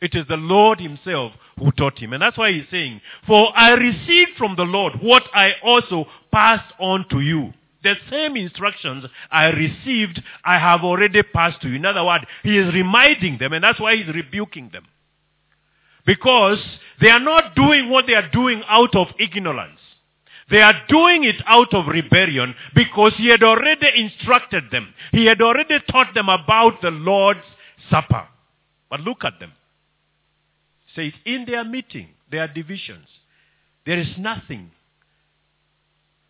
It 0.01 0.16
is 0.16 0.25
the 0.28 0.38
Lord 0.38 0.80
himself 0.80 1.34
who 1.58 1.72
taught 1.72 2.00
him. 2.00 2.13
And 2.13 2.22
that's 2.22 2.38
why 2.38 2.51
he's 2.51 2.70
saying, 2.72 3.01
For 3.28 3.56
I 3.58 3.72
received 3.72 4.32
from 4.38 4.56
the 4.56 4.63
Lord 4.63 4.94
what 5.01 5.24
I 5.34 5.54
also 5.63 6.06
passed 6.32 6.74
on 6.80 7.06
to 7.10 7.20
you. 7.20 7.54
The 7.84 7.96
same 8.10 8.36
instructions 8.36 9.06
I 9.32 9.48
received, 9.48 10.22
I 10.44 10.60
have 10.60 10.82
already 10.82 11.24
passed 11.24 11.62
to 11.62 11.70
you. 11.70 11.75
In 11.75 11.86
other 11.86 12.04
words, 12.04 12.25
he 12.44 12.58
is 12.58 12.74
reminding 12.74 13.38
them, 13.38 13.54
and 13.54 13.63
that's 13.63 13.80
why 13.80 13.96
he's 13.96 14.13
rebuking 14.13 14.70
them. 14.72 14.86
Because 16.06 16.60
they 17.01 17.10
are 17.10 17.20
not 17.20 17.56
doing 17.56 17.89
what 17.89 18.08
they 18.08 18.13
are 18.13 18.29
doing 18.32 18.62
out 18.68 18.96
of 18.96 19.08
ignorance. 19.20 19.79
They 20.50 20.62
are 20.62 20.74
doing 20.88 21.24
it 21.24 21.41
out 21.46 21.74
of 21.74 21.88
rebellion 21.88 22.56
because 22.74 23.13
he 23.18 23.27
had 23.27 23.44
already 23.44 23.88
instructed 23.96 24.65
them. 24.72 24.94
He 25.12 25.25
had 25.25 25.41
already 25.41 25.77
taught 25.91 26.13
them 26.13 26.27
about 26.27 26.82
the 26.82 26.91
Lord's 26.91 27.46
Supper. 27.89 28.27
But 28.89 29.01
look 29.01 29.24
at 29.24 29.39
them. 29.39 29.53
says 30.96 31.13
in 31.25 31.46
their 31.46 31.63
meeting, 31.63 32.10
their 32.32 32.48
divisions, 32.48 33.08
there 33.86 34.00
is 34.00 34.10
nothing 34.18 34.72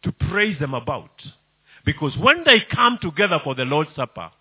to 0.03 0.11
praise 0.11 0.59
them 0.59 0.73
about. 0.73 1.11
Because 1.85 2.15
when 2.17 2.43
they 2.45 2.59
come 2.71 2.99
together 3.01 3.39
for 3.43 3.55
the 3.55 3.65
Lord's 3.65 3.95
Supper, 3.95 4.31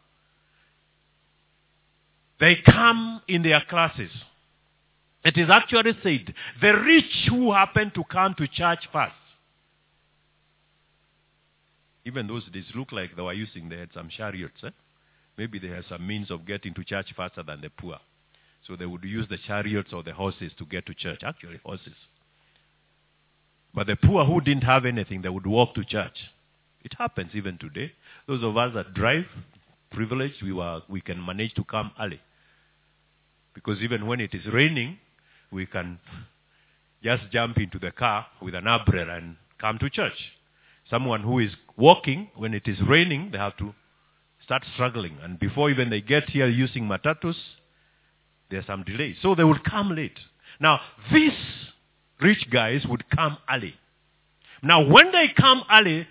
they 2.40 2.56
come 2.56 3.22
in 3.28 3.42
their 3.42 3.62
classes. 3.68 4.10
It 5.24 5.36
is 5.36 5.50
actually 5.50 5.92
said, 6.02 6.32
the 6.60 6.72
rich 6.78 7.28
who 7.28 7.52
happen 7.52 7.90
to 7.94 8.04
come 8.04 8.34
to 8.38 8.46
church 8.46 8.88
first. 8.92 9.12
Even 12.04 12.26
those 12.26 12.44
days 12.46 12.64
look 12.74 12.92
like 12.92 13.14
they 13.16 13.22
were 13.22 13.32
using, 13.32 13.68
they 13.68 13.78
had 13.78 13.90
some 13.92 14.08
chariots. 14.08 14.62
Eh? 14.64 14.70
Maybe 15.36 15.58
they 15.58 15.68
had 15.68 15.84
some 15.88 16.06
means 16.06 16.30
of 16.30 16.46
getting 16.46 16.72
to 16.74 16.84
church 16.84 17.12
faster 17.16 17.42
than 17.42 17.60
the 17.60 17.68
poor. 17.68 17.98
So 18.66 18.76
they 18.76 18.86
would 18.86 19.04
use 19.04 19.26
the 19.28 19.38
chariots 19.46 19.92
or 19.92 20.02
the 20.02 20.12
horses 20.12 20.52
to 20.58 20.64
get 20.64 20.86
to 20.86 20.94
church. 20.94 21.20
Actually, 21.24 21.60
horses. 21.64 21.94
But 23.74 23.86
the 23.86 23.96
poor 23.96 24.24
who 24.24 24.40
didn't 24.40 24.64
have 24.64 24.86
anything, 24.86 25.22
they 25.22 25.28
would 25.28 25.46
walk 25.46 25.74
to 25.74 25.84
church. 25.84 26.16
It 26.82 26.94
happens 26.96 27.30
even 27.34 27.58
today. 27.58 27.92
Those 28.26 28.42
of 28.42 28.56
us 28.56 28.72
that 28.74 28.94
drive, 28.94 29.26
privileged, 29.90 30.42
we, 30.42 30.52
were, 30.52 30.82
we 30.88 31.00
can 31.00 31.24
manage 31.24 31.54
to 31.54 31.64
come 31.64 31.92
early. 32.00 32.20
Because 33.54 33.80
even 33.80 34.06
when 34.06 34.20
it 34.20 34.34
is 34.34 34.46
raining, 34.52 34.98
we 35.50 35.66
can 35.66 35.98
just 37.02 37.22
jump 37.30 37.58
into 37.58 37.78
the 37.78 37.90
car 37.90 38.26
with 38.42 38.54
an 38.54 38.66
umbrella 38.66 39.16
and 39.16 39.36
come 39.60 39.78
to 39.78 39.90
church. 39.90 40.32
Someone 40.90 41.22
who 41.22 41.38
is 41.38 41.52
walking, 41.76 42.30
when 42.34 42.54
it 42.54 42.66
is 42.66 42.78
raining, 42.88 43.30
they 43.30 43.38
have 43.38 43.56
to 43.58 43.74
start 44.42 44.64
struggling. 44.74 45.16
And 45.22 45.38
before 45.38 45.70
even 45.70 45.90
they 45.90 46.00
get 46.00 46.28
here 46.30 46.48
using 46.48 46.84
matatus, 46.84 47.36
there's 48.50 48.66
some 48.66 48.82
delay. 48.84 49.14
So 49.20 49.34
they 49.34 49.44
would 49.44 49.62
come 49.64 49.94
late. 49.94 50.18
Now, 50.60 50.80
these 51.12 51.32
rich 52.20 52.48
guys 52.50 52.84
would 52.88 53.08
come 53.10 53.36
early. 53.52 53.74
Now, 54.62 54.88
when 54.88 55.12
they 55.12 55.28
come 55.36 55.62
early, 55.70 56.06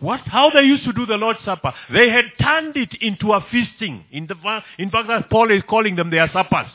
what, 0.00 0.20
how 0.20 0.50
they 0.50 0.62
used 0.62 0.84
to 0.84 0.92
do 0.92 1.06
the 1.06 1.16
Lord's 1.16 1.40
Supper, 1.44 1.72
they 1.92 2.10
had 2.10 2.26
turned 2.40 2.76
it 2.76 2.94
into 3.00 3.32
a 3.32 3.44
feasting. 3.50 4.04
In, 4.12 4.28
the, 4.28 4.36
in 4.78 4.90
fact, 4.90 5.30
Paul 5.30 5.50
is 5.50 5.62
calling 5.68 5.96
them 5.96 6.10
their 6.10 6.28
suppers. 6.32 6.68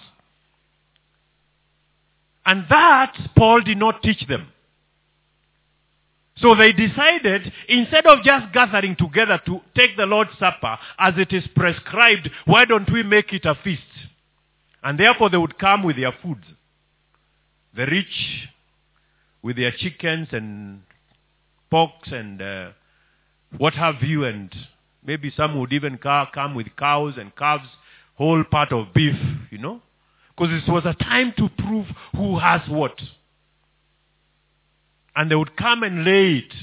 And 2.46 2.66
that 2.70 3.16
Paul 3.38 3.62
did 3.62 3.78
not 3.78 4.04
teach 4.04 4.28
them. 4.28 4.48
So 6.38 6.56
they 6.56 6.74
decided, 6.74 7.52
instead 7.70 8.06
of 8.06 8.24
just 8.24 8.52
gathering 8.54 8.96
together 8.96 9.40
to 9.46 9.62
take 9.76 9.96
the 9.96 10.06
Lord's 10.06 10.32
Supper 10.40 10.78
as 10.98 11.14
it 11.18 11.32
is 11.32 11.44
prescribed, 11.56 12.30
why 12.46 12.66
don't 12.66 12.92
we 12.92 13.04
make 13.04 13.32
it 13.34 13.46
a 13.46 13.56
feast? 13.64 13.82
And 14.84 15.00
therefore 15.00 15.30
they 15.30 15.38
would 15.38 15.58
come 15.60 15.84
with 15.84 15.96
their 15.96 16.12
foods. 16.24 16.44
The 17.76 17.86
rich 17.86 18.50
with 19.42 19.58
their 19.58 19.72
chickens 19.72 20.30
and 20.32 20.82
porks 21.72 22.12
and 22.12 22.42
uh, 22.42 22.70
what 23.58 23.74
have 23.74 24.02
you, 24.02 24.26
and 24.26 24.54
maybe 25.06 25.32
some 25.36 25.60
would 25.60 25.74
even 25.74 25.98
come 26.00 26.56
with 26.56 26.68
cows 26.78 27.14
and 27.18 27.36
calves, 27.36 27.68
whole 28.16 28.44
part 28.44 28.72
of 28.72 28.94
beef, 28.94 29.16
you 29.52 29.60
know. 29.60 29.82
Because 30.36 30.64
it 30.64 30.72
was 30.72 30.84
a 30.86 30.94
time 30.94 31.34
to 31.38 31.50
prove 31.50 31.86
who 32.16 32.40
has 32.40 32.62
what. 32.68 33.00
And 35.16 35.30
they 35.30 35.36
would 35.36 35.56
come 35.56 35.84
and 35.84 36.04
lay 36.04 36.38
it. 36.38 36.54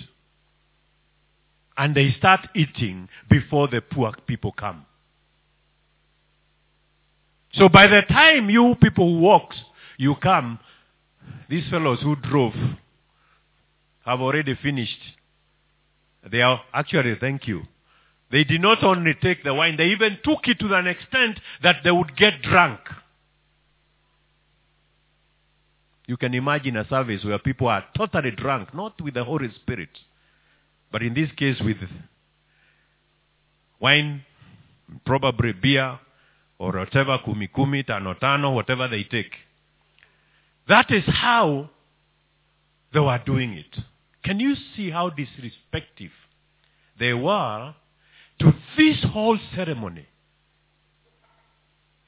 And 1.77 1.95
they 1.95 2.11
start 2.19 2.49
eating 2.55 3.09
before 3.31 3.69
the 3.69 3.81
poor 3.81 4.12
people 4.27 4.53
come. 4.53 4.85
So 7.53 7.69
by 7.69 7.87
the 7.87 8.03
time 8.03 8.50
you 8.50 8.75
people 8.81 9.15
who 9.15 9.21
walked, 9.21 9.57
you 9.97 10.15
come, 10.17 10.59
these 11.49 11.69
fellows 11.69 12.00
who 12.03 12.17
drove 12.17 12.55
have 14.05 14.21
already 14.21 14.57
finished. 14.62 15.00
They 16.31 16.42
are 16.42 16.61
actually, 16.73 17.16
thank 17.21 17.47
you. 17.47 17.62
They 18.31 18.44
did 18.44 18.61
not 18.61 18.85
only 18.85 19.14
take 19.21 19.42
the 19.42 19.55
wine, 19.55 19.77
they 19.77 19.88
even 19.88 20.18
took 20.23 20.47
it 20.47 20.59
to 20.61 20.75
an 20.75 20.87
extent 20.87 21.40
that 21.62 21.77
they 21.83 21.90
would 21.90 22.16
get 22.16 22.42
drunk. 22.42 22.81
You 26.11 26.16
can 26.16 26.35
imagine 26.35 26.77
a 26.77 26.88
service 26.88 27.23
where 27.25 27.38
people 27.38 27.68
are 27.68 27.85
totally 27.96 28.33
drunk, 28.33 28.75
not 28.75 29.01
with 29.01 29.14
the 29.14 29.23
Holy 29.23 29.49
Spirit, 29.55 29.90
but 30.90 31.05
in 31.05 31.14
this 31.14 31.31
case 31.37 31.61
with 31.61 31.77
wine, 33.79 34.25
probably 35.07 35.53
beer, 35.53 36.01
or 36.59 36.73
whatever, 36.73 37.16
kumi 37.25 37.46
kumi, 37.46 37.85
tano 37.85 38.18
tano, 38.18 38.53
whatever 38.53 38.88
they 38.88 39.05
take. 39.05 39.31
That 40.66 40.90
is 40.90 41.05
how 41.07 41.70
they 42.92 42.99
were 42.99 43.23
doing 43.25 43.53
it. 43.53 43.77
Can 44.25 44.40
you 44.40 44.57
see 44.75 44.90
how 44.90 45.11
disrespectful 45.11 46.09
they 46.99 47.14
were 47.14 47.73
to 48.40 48.53
this 48.77 48.96
whole 49.12 49.38
ceremony? 49.55 50.09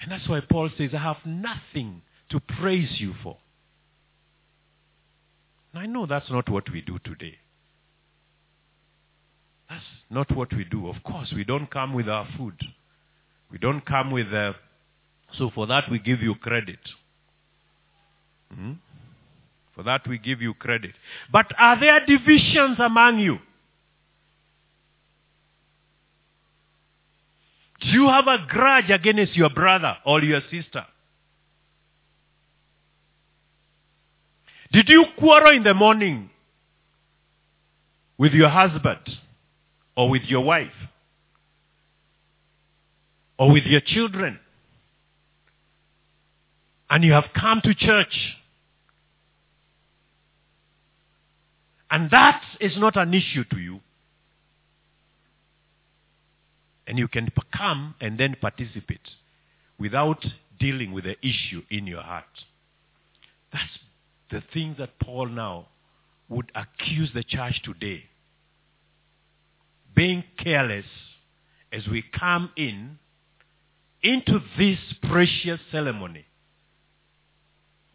And 0.01 0.11
that's 0.11 0.29
why 0.29 0.41
Paul 0.41 0.71
says, 0.77 0.91
I 0.93 0.99
have 0.99 1.25
nothing 1.25 2.03
to 2.31 2.41
praise 2.41 2.91
you 2.99 3.15
for. 3.23 3.37
I 5.75 5.87
know 5.87 6.07
that's 6.07 6.31
not 6.31 6.49
what 6.49 6.71
we 6.71 6.83
do 6.83 6.99
today. 7.05 7.37
That's 9.69 9.85
not 10.11 10.31
what 10.37 10.53
we 10.53 10.65
do. 10.65 10.89
Of 10.89 11.03
course, 11.03 11.33
we 11.35 11.45
don't 11.45 11.71
come 11.71 11.95
with 11.95 12.09
our 12.09 12.29
food. 12.37 12.55
We 13.51 13.59
don't 13.59 13.85
come 13.85 14.11
with... 14.11 14.33
Uh, 14.33 14.53
so 15.39 15.51
for 15.55 15.67
that 15.67 15.91
we 15.91 15.99
give 15.99 16.21
you 16.21 16.35
credit. 16.35 16.79
Hmm? 18.55 18.73
For 19.75 19.83
that 19.83 20.07
we 20.07 20.19
give 20.19 20.43
you 20.43 20.53
credit. 20.55 20.93
But 21.31 21.47
are 21.59 21.81
there 21.81 22.05
divisions 22.05 22.77
among 22.79 23.21
you? 23.21 23.39
Do 27.81 27.89
you 27.89 28.09
have 28.09 28.27
a 28.27 28.47
grudge 28.49 28.91
against 28.91 29.35
your 29.35 29.51
brother 29.51 29.97
or 30.05 30.23
your 30.23 30.41
sister? 30.51 30.85
Did 34.73 34.89
you 34.89 35.05
quarrel 35.19 35.55
in 35.55 35.65
the 35.65 35.75
morning 35.75 36.31
with 38.17 38.33
your 38.33 38.49
husband 38.49 39.01
or 39.95 40.09
with 40.09 40.23
your 40.23 40.41
wife 40.41 40.73
or 43.39 43.53
with 43.53 43.65
your 43.65 43.83
children? 43.85 44.39
And 46.89 47.05
you 47.05 47.13
have 47.13 47.27
come 47.39 47.61
to 47.65 47.75
church. 47.75 48.37
And 51.91 52.11
that 52.11 52.43
is 52.59 52.73
not 52.79 52.97
an 52.97 53.13
issue 53.13 53.45
to 53.51 53.59
you. 53.59 53.81
And 56.87 56.99
you 56.99 57.09
can 57.09 57.31
come 57.55 57.95
and 58.01 58.19
then 58.19 58.37
participate 58.41 59.01
without 59.79 60.25
dealing 60.59 60.93
with 60.93 61.05
the 61.05 61.17
issue 61.21 61.63
in 61.71 61.87
your 61.87 62.03
heart. 62.03 62.25
That's 63.53 63.79
the 64.33 64.42
things 64.53 64.79
that 64.79 64.99
Paul 64.99 65.29
now 65.29 65.68
would 66.29 66.51
accuse 66.55 67.11
the 67.14 67.23
church 67.23 67.62
today. 67.62 68.05
Being 69.95 70.25
careless 70.38 70.87
as 71.71 71.87
we 71.87 72.03
come 72.18 72.51
in 72.57 72.99
into 74.03 74.40
this 74.59 74.79
precious 75.09 75.61
ceremony 75.71 76.25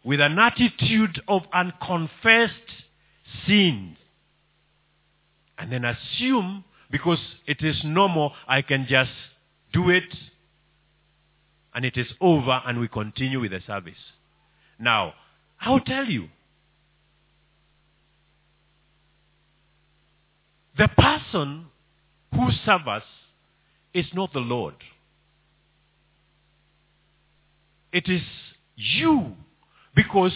with 0.04 0.20
an 0.20 0.38
attitude 0.38 1.20
of 1.28 1.42
unconfessed 1.52 2.52
sin 3.46 3.96
and 5.58 5.72
then 5.72 5.84
assume 5.84 6.64
because 6.90 7.18
it 7.46 7.62
is 7.62 7.80
normal 7.84 8.32
I 8.46 8.62
can 8.62 8.86
just 8.88 9.10
do 9.72 9.90
it 9.90 10.14
and 11.74 11.84
it 11.84 11.96
is 11.96 12.06
over 12.20 12.62
and 12.64 12.80
we 12.80 12.88
continue 12.88 13.40
with 13.40 13.50
the 13.50 13.60
service. 13.66 13.94
Now, 14.78 15.14
I'll 15.60 15.80
tell 15.80 16.06
you. 16.06 16.28
The 20.76 20.88
person 20.88 21.66
who 22.32 22.50
serves 22.64 22.86
us 22.86 23.02
is 23.92 24.06
not 24.14 24.32
the 24.32 24.38
Lord. 24.38 24.74
It 27.92 28.08
is 28.08 28.22
you. 28.76 29.34
Because 29.94 30.32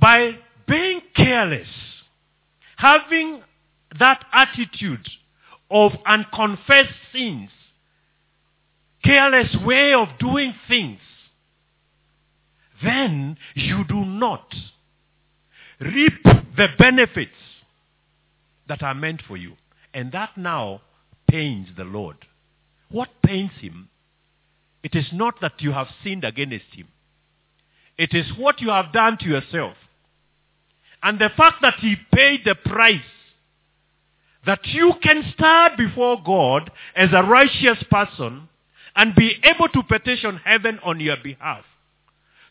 by 0.00 0.32
being 0.66 1.00
careless, 1.14 1.68
having 2.76 3.42
that 3.98 4.24
attitude 4.32 5.06
of 5.70 5.92
unconfessed 6.04 6.90
sins, 7.12 7.50
careless 9.04 9.54
way 9.64 9.94
of 9.94 10.08
doing 10.18 10.54
things, 10.66 10.98
then 12.82 13.36
you 13.54 13.84
do 13.88 14.04
not 14.04 14.54
reap 15.80 16.22
the 16.24 16.68
benefits 16.78 17.30
that 18.68 18.82
are 18.82 18.94
meant 18.94 19.22
for 19.26 19.36
you. 19.36 19.52
And 19.94 20.12
that 20.12 20.36
now 20.36 20.82
pains 21.28 21.68
the 21.76 21.84
Lord. 21.84 22.16
What 22.90 23.08
pains 23.24 23.52
him? 23.60 23.88
It 24.82 24.94
is 24.94 25.06
not 25.12 25.40
that 25.40 25.60
you 25.60 25.72
have 25.72 25.88
sinned 26.04 26.24
against 26.24 26.72
him. 26.72 26.88
It 27.98 28.12
is 28.12 28.26
what 28.38 28.60
you 28.60 28.68
have 28.68 28.92
done 28.92 29.18
to 29.18 29.26
yourself. 29.26 29.74
And 31.02 31.18
the 31.18 31.30
fact 31.36 31.56
that 31.62 31.74
he 31.80 31.96
paid 32.12 32.42
the 32.44 32.54
price 32.54 33.00
that 34.46 34.64
you 34.64 34.92
can 35.02 35.24
stand 35.34 35.76
before 35.76 36.22
God 36.24 36.70
as 36.94 37.10
a 37.12 37.22
righteous 37.22 37.82
person 37.90 38.48
and 38.94 39.14
be 39.14 39.34
able 39.42 39.68
to 39.68 39.82
petition 39.82 40.40
heaven 40.44 40.78
on 40.84 41.00
your 41.00 41.16
behalf. 41.22 41.64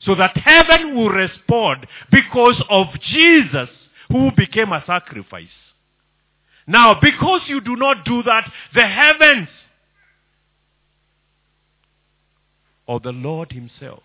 So 0.01 0.15
that 0.15 0.38
heaven 0.38 0.95
will 0.95 1.10
respond 1.10 1.88
because 2.12 2.62
of 2.69 2.88
Jesus 3.01 3.69
who 4.10 4.31
became 4.36 4.71
a 4.71 4.84
sacrifice. 4.86 5.47
Now, 6.67 6.97
because 7.01 7.41
you 7.47 7.62
do 7.62 7.75
not 7.75 8.05
do 8.05 8.23
that, 8.23 8.51
the 8.73 8.88
heavens 8.88 9.49
or 12.88 12.99
the 12.99 13.12
Lord 13.12 13.51
himself 13.51 14.03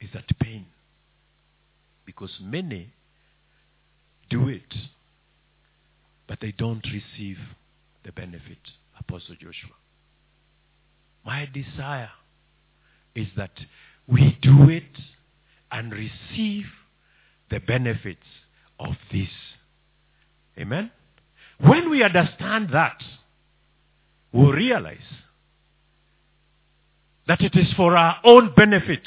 is 0.00 0.10
at 0.14 0.38
pain. 0.38 0.66
Because 2.04 2.32
many 2.40 2.92
do 4.28 4.48
it, 4.48 4.74
but 6.26 6.40
they 6.40 6.52
don't 6.52 6.84
receive 6.92 7.38
the 8.04 8.12
benefit. 8.12 8.58
Apostle 8.98 9.36
Joshua. 9.36 9.76
My 11.24 11.48
desire 11.52 12.10
is 13.14 13.28
that 13.36 13.52
we 14.06 14.38
do 14.42 14.68
it 14.68 14.84
and 15.70 15.92
receive 15.92 16.64
the 17.50 17.60
benefits 17.60 18.26
of 18.78 18.94
this. 19.12 19.28
Amen? 20.58 20.90
When 21.58 21.90
we 21.90 22.02
understand 22.02 22.70
that, 22.72 22.98
we'll 24.32 24.52
realize 24.52 24.98
that 27.28 27.40
it 27.40 27.54
is 27.54 27.72
for 27.74 27.96
our 27.96 28.18
own 28.24 28.52
benefit 28.56 29.06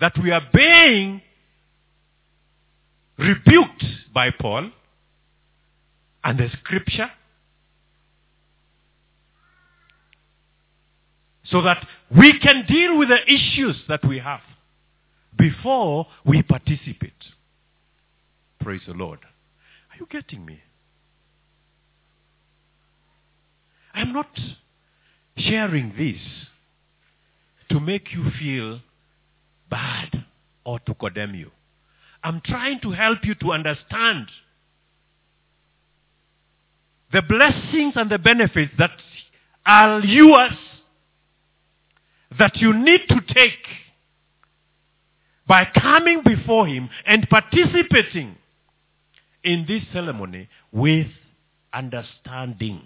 that 0.00 0.12
we 0.20 0.32
are 0.32 0.42
being 0.52 1.22
rebuked 3.16 3.84
by 4.12 4.30
Paul 4.30 4.70
and 6.24 6.38
the 6.38 6.48
scripture 6.60 7.10
so 11.44 11.62
that 11.62 11.86
we 12.16 12.38
can 12.38 12.64
deal 12.66 12.98
with 12.98 13.08
the 13.08 13.22
issues 13.26 13.76
that 13.88 14.04
we 14.06 14.18
have 14.18 14.40
before 15.36 16.06
we 16.24 16.42
participate. 16.42 17.12
Praise 18.60 18.82
the 18.86 18.94
Lord. 18.94 19.18
Are 19.22 19.96
you 19.98 20.06
getting 20.10 20.44
me? 20.44 20.60
I'm 23.94 24.12
not 24.12 24.28
sharing 25.36 25.94
this 25.98 26.20
to 27.70 27.80
make 27.80 28.12
you 28.12 28.30
feel 28.38 28.80
bad 29.70 30.24
or 30.64 30.78
to 30.80 30.94
condemn 30.94 31.34
you. 31.34 31.50
I'm 32.22 32.40
trying 32.44 32.80
to 32.80 32.90
help 32.92 33.18
you 33.24 33.34
to 33.36 33.52
understand 33.52 34.28
the 37.12 37.22
blessings 37.22 37.94
and 37.96 38.10
the 38.10 38.18
benefits 38.18 38.72
that 38.78 38.92
are 39.66 40.00
yours 40.00 40.52
that 42.38 42.56
you 42.56 42.72
need 42.72 43.02
to 43.08 43.20
take 43.34 43.66
by 45.46 45.66
coming 45.80 46.22
before 46.24 46.66
him 46.66 46.88
and 47.04 47.28
participating 47.28 48.36
in 49.44 49.64
this 49.66 49.82
ceremony 49.92 50.48
with 50.70 51.08
understanding. 51.72 52.80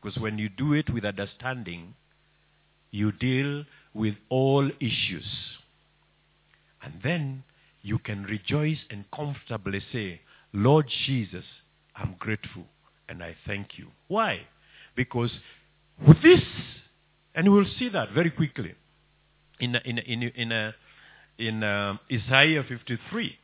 Because 0.00 0.18
when 0.18 0.38
you 0.38 0.48
do 0.48 0.72
it 0.72 0.88
with 0.92 1.04
understanding, 1.04 1.94
you 2.90 3.12
deal 3.12 3.64
with 3.94 4.14
all 4.28 4.70
issues. 4.80 5.26
And 6.82 6.94
then 7.02 7.42
you 7.82 7.98
can 7.98 8.24
rejoice 8.24 8.78
and 8.90 9.04
comfortably 9.14 9.82
say, 9.92 10.20
Lord 10.52 10.86
Jesus, 11.06 11.44
I'm 11.94 12.14
grateful 12.18 12.64
and 13.08 13.22
I 13.22 13.36
thank 13.46 13.78
you. 13.78 13.88
Why? 14.08 14.40
Because 14.94 15.30
with 16.06 16.22
this, 16.22 16.40
and 17.36 17.52
we'll 17.52 17.66
see 17.78 17.90
that 17.90 18.10
very 18.12 18.30
quickly 18.30 18.74
in, 19.60 19.76
in, 19.76 19.98
in, 19.98 20.22
in, 20.22 20.50
in, 20.50 20.74
in 21.38 21.62
uh, 21.62 21.96
Isaiah 22.10 22.64
53. 22.66 23.38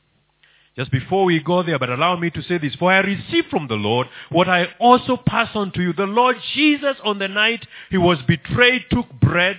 Just 0.74 0.90
before 0.90 1.26
we 1.26 1.38
go 1.40 1.62
there, 1.62 1.78
but 1.78 1.90
allow 1.90 2.16
me 2.16 2.30
to 2.30 2.42
say 2.42 2.56
this. 2.56 2.74
For 2.76 2.90
I 2.90 3.00
received 3.00 3.48
from 3.50 3.68
the 3.68 3.74
Lord 3.74 4.06
what 4.30 4.48
I 4.48 4.68
also 4.80 5.18
pass 5.18 5.50
on 5.54 5.70
to 5.72 5.82
you. 5.82 5.92
The 5.92 6.04
Lord 6.04 6.36
Jesus 6.54 6.96
on 7.04 7.18
the 7.18 7.28
night 7.28 7.66
he 7.90 7.98
was 7.98 8.18
betrayed 8.26 8.86
took 8.90 9.10
bread, 9.20 9.58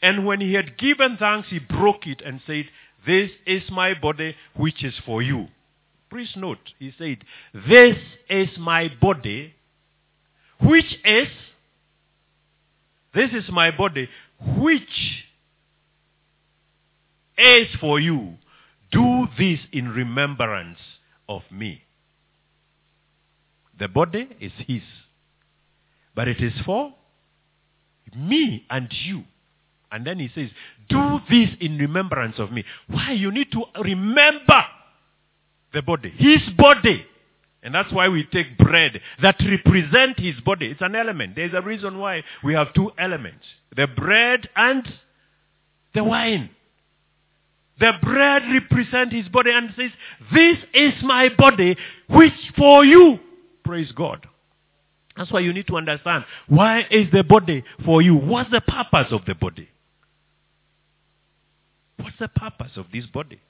and 0.00 0.24
when 0.24 0.40
he 0.40 0.54
had 0.54 0.78
given 0.78 1.16
thanks, 1.16 1.48
he 1.48 1.58
broke 1.58 2.06
it 2.06 2.22
and 2.24 2.40
said, 2.46 2.66
This 3.04 3.30
is 3.46 3.62
my 3.70 3.94
body 3.94 4.36
which 4.54 4.84
is 4.84 4.94
for 5.04 5.20
you. 5.20 5.48
Please 6.08 6.30
note, 6.36 6.58
he 6.78 6.92
said, 6.96 7.24
This 7.52 7.96
is 8.30 8.50
my 8.56 8.88
body 9.00 9.54
which 10.60 10.96
is, 11.04 11.26
this 13.14 13.30
is 13.32 13.44
my 13.50 13.70
body 13.70 14.08
which 14.58 15.24
is 17.38 17.68
for 17.80 18.00
you. 18.00 18.34
Do 18.90 19.26
this 19.38 19.58
in 19.72 19.88
remembrance 19.88 20.78
of 21.28 21.42
me. 21.50 21.82
The 23.78 23.88
body 23.88 24.28
is 24.40 24.52
his. 24.66 24.82
But 26.14 26.28
it 26.28 26.40
is 26.40 26.52
for 26.64 26.94
me 28.16 28.64
and 28.70 28.88
you. 29.04 29.24
And 29.90 30.06
then 30.06 30.18
he 30.18 30.30
says, 30.34 30.50
do 30.88 31.20
this 31.30 31.50
in 31.60 31.78
remembrance 31.78 32.36
of 32.38 32.52
me. 32.52 32.64
Why? 32.88 33.12
You 33.12 33.30
need 33.30 33.50
to 33.52 33.64
remember 33.80 34.64
the 35.72 35.82
body. 35.82 36.12
His 36.16 36.40
body. 36.56 37.04
And 37.64 37.74
that's 37.74 37.90
why 37.90 38.10
we 38.10 38.24
take 38.24 38.58
bread 38.58 39.00
that 39.22 39.36
represent 39.40 40.20
his 40.20 40.38
body. 40.40 40.66
It's 40.66 40.82
an 40.82 40.94
element. 40.94 41.34
There's 41.34 41.54
a 41.54 41.62
reason 41.62 41.98
why 41.98 42.22
we 42.44 42.52
have 42.52 42.74
two 42.74 42.92
elements. 42.98 43.46
The 43.74 43.86
bread 43.86 44.50
and 44.54 44.86
the 45.94 46.04
wine. 46.04 46.50
The 47.80 47.92
bread 48.02 48.42
represents 48.52 49.14
his 49.14 49.28
body 49.28 49.50
and 49.50 49.70
says, 49.76 49.90
This 50.32 50.58
is 50.74 50.92
my 51.02 51.30
body, 51.36 51.76
which 52.08 52.34
for 52.56 52.84
you. 52.84 53.18
Praise 53.64 53.90
God. 53.92 54.26
That's 55.16 55.32
why 55.32 55.40
you 55.40 55.54
need 55.54 55.66
to 55.68 55.76
understand. 55.76 56.24
Why 56.48 56.86
is 56.90 57.06
the 57.12 57.24
body 57.24 57.64
for 57.84 58.02
you? 58.02 58.14
What's 58.14 58.50
the 58.50 58.60
purpose 58.60 59.10
of 59.10 59.24
the 59.26 59.34
body? 59.34 59.68
What's 61.96 62.18
the 62.18 62.28
purpose 62.28 62.72
of 62.76 62.86
this 62.92 63.06
body? 63.06 63.40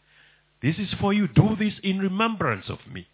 This 0.62 0.76
is 0.78 0.88
for 1.00 1.12
you. 1.12 1.26
Do 1.26 1.56
this 1.58 1.74
in 1.82 1.98
remembrance 1.98 2.66
of 2.68 2.78
me. 2.90 3.08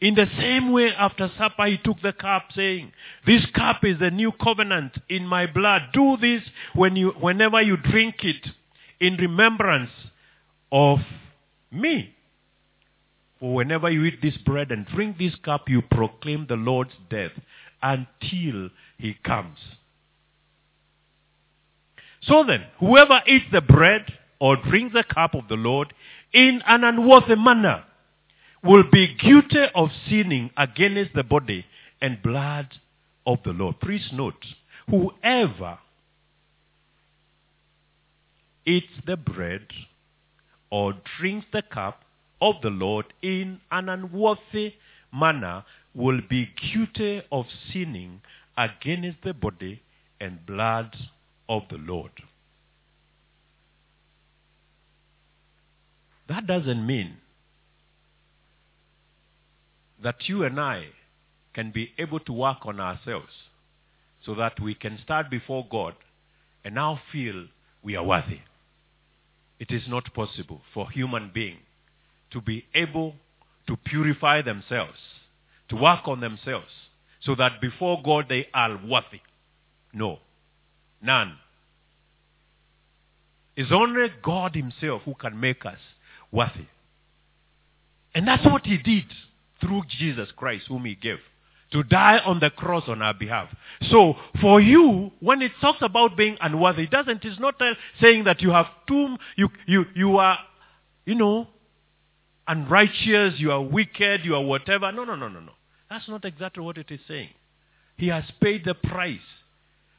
In 0.00 0.14
the 0.14 0.26
same 0.38 0.70
way, 0.70 0.92
after 0.96 1.28
supper, 1.36 1.66
he 1.66 1.76
took 1.78 2.00
the 2.02 2.12
cup, 2.12 2.50
saying, 2.54 2.92
This 3.26 3.44
cup 3.46 3.84
is 3.84 3.98
the 3.98 4.12
new 4.12 4.30
covenant 4.30 4.92
in 5.08 5.26
my 5.26 5.46
blood. 5.46 5.88
Do 5.92 6.16
this 6.20 6.42
when 6.74 6.94
you, 6.94 7.10
whenever 7.20 7.60
you 7.60 7.76
drink 7.76 8.16
it 8.22 8.46
in 9.00 9.16
remembrance 9.16 9.90
of 10.70 11.00
me. 11.72 12.14
For 13.40 13.54
whenever 13.54 13.90
you 13.90 14.04
eat 14.04 14.22
this 14.22 14.36
bread 14.36 14.70
and 14.70 14.86
drink 14.86 15.18
this 15.18 15.34
cup, 15.44 15.68
you 15.68 15.82
proclaim 15.82 16.46
the 16.48 16.56
Lord's 16.56 16.94
death 17.10 17.32
until 17.82 18.70
he 18.98 19.16
comes. 19.24 19.58
So 22.22 22.44
then, 22.44 22.64
whoever 22.78 23.20
eats 23.26 23.46
the 23.52 23.60
bread 23.60 24.12
or 24.38 24.56
drinks 24.56 24.94
the 24.94 25.04
cup 25.04 25.34
of 25.34 25.48
the 25.48 25.56
Lord 25.56 25.92
in 26.32 26.62
an 26.66 26.84
unworthy 26.84 27.36
manner 27.36 27.84
will 28.62 28.84
be 28.90 29.14
guilty 29.14 29.64
of 29.74 29.88
sinning 30.08 30.50
against 30.56 31.14
the 31.14 31.22
body 31.22 31.64
and 32.00 32.22
blood 32.22 32.68
of 33.26 33.38
the 33.44 33.52
Lord. 33.52 33.80
Please 33.80 34.08
note, 34.12 34.44
whoever 34.88 35.78
eats 38.66 38.92
the 39.06 39.16
bread 39.16 39.66
or 40.70 40.94
drinks 41.18 41.46
the 41.52 41.62
cup 41.62 42.02
of 42.40 42.56
the 42.62 42.70
Lord 42.70 43.06
in 43.22 43.60
an 43.70 43.88
unworthy 43.88 44.74
manner 45.12 45.64
will 45.94 46.20
be 46.28 46.50
guilty 46.72 47.22
of 47.32 47.46
sinning 47.72 48.20
against 48.56 49.22
the 49.24 49.34
body 49.34 49.82
and 50.20 50.44
blood 50.46 50.94
of 51.48 51.62
the 51.70 51.78
Lord. 51.78 52.10
That 56.28 56.46
doesn't 56.46 56.86
mean 56.86 57.16
that 60.02 60.28
you 60.28 60.44
and 60.44 60.60
I 60.60 60.86
can 61.54 61.70
be 61.70 61.92
able 61.98 62.20
to 62.20 62.32
work 62.32 62.58
on 62.64 62.80
ourselves 62.80 63.32
so 64.24 64.34
that 64.34 64.60
we 64.60 64.74
can 64.74 64.98
stand 65.02 65.30
before 65.30 65.66
God 65.70 65.94
and 66.64 66.74
now 66.74 67.00
feel 67.12 67.46
we 67.82 67.96
are 67.96 68.04
worthy. 68.04 68.40
It 69.58 69.70
is 69.70 69.82
not 69.88 70.12
possible 70.14 70.60
for 70.72 70.90
human 70.90 71.30
being 71.34 71.58
to 72.30 72.40
be 72.40 72.64
able 72.74 73.14
to 73.66 73.76
purify 73.76 74.42
themselves, 74.42 74.98
to 75.68 75.76
work 75.76 76.06
on 76.06 76.20
themselves, 76.20 76.70
so 77.20 77.34
that 77.34 77.60
before 77.60 78.00
God 78.02 78.26
they 78.28 78.48
are 78.54 78.78
worthy. 78.86 79.20
No. 79.92 80.18
None. 81.02 81.36
It's 83.56 83.72
only 83.72 84.08
God 84.22 84.54
himself 84.54 85.02
who 85.04 85.14
can 85.14 85.38
make 85.40 85.66
us 85.66 85.78
worthy. 86.30 86.66
And 88.14 88.26
that's 88.26 88.44
what 88.44 88.64
he 88.64 88.78
did 88.78 89.04
through 89.60 89.82
Jesus 89.98 90.28
Christ, 90.36 90.66
whom 90.68 90.84
he 90.84 90.94
gave, 90.94 91.18
to 91.72 91.82
die 91.82 92.18
on 92.24 92.40
the 92.40 92.50
cross 92.50 92.84
on 92.88 93.02
our 93.02 93.14
behalf. 93.14 93.48
So, 93.90 94.14
for 94.40 94.60
you, 94.60 95.10
when 95.20 95.42
it 95.42 95.52
talks 95.60 95.82
about 95.82 96.16
being 96.16 96.36
unworthy, 96.40 96.84
it 96.84 96.90
doesn't, 96.90 97.24
it's 97.24 97.40
not 97.40 97.60
uh, 97.60 97.74
saying 98.00 98.24
that 98.24 98.40
you 98.40 98.50
have 98.50 98.66
too, 98.86 99.16
you, 99.36 99.48
you, 99.66 99.84
you 99.94 100.16
are, 100.16 100.38
you 101.04 101.14
know, 101.14 101.48
unrighteous, 102.46 103.34
you 103.38 103.52
are 103.52 103.62
wicked, 103.62 104.24
you 104.24 104.34
are 104.34 104.42
whatever. 104.42 104.90
No, 104.92 105.04
no, 105.04 105.14
no, 105.14 105.28
no, 105.28 105.40
no. 105.40 105.52
That's 105.90 106.08
not 106.08 106.24
exactly 106.24 106.62
what 106.62 106.78
it 106.78 106.90
is 106.90 107.00
saying. 107.06 107.30
He 107.96 108.08
has 108.08 108.24
paid 108.40 108.64
the 108.64 108.74
price. 108.74 109.20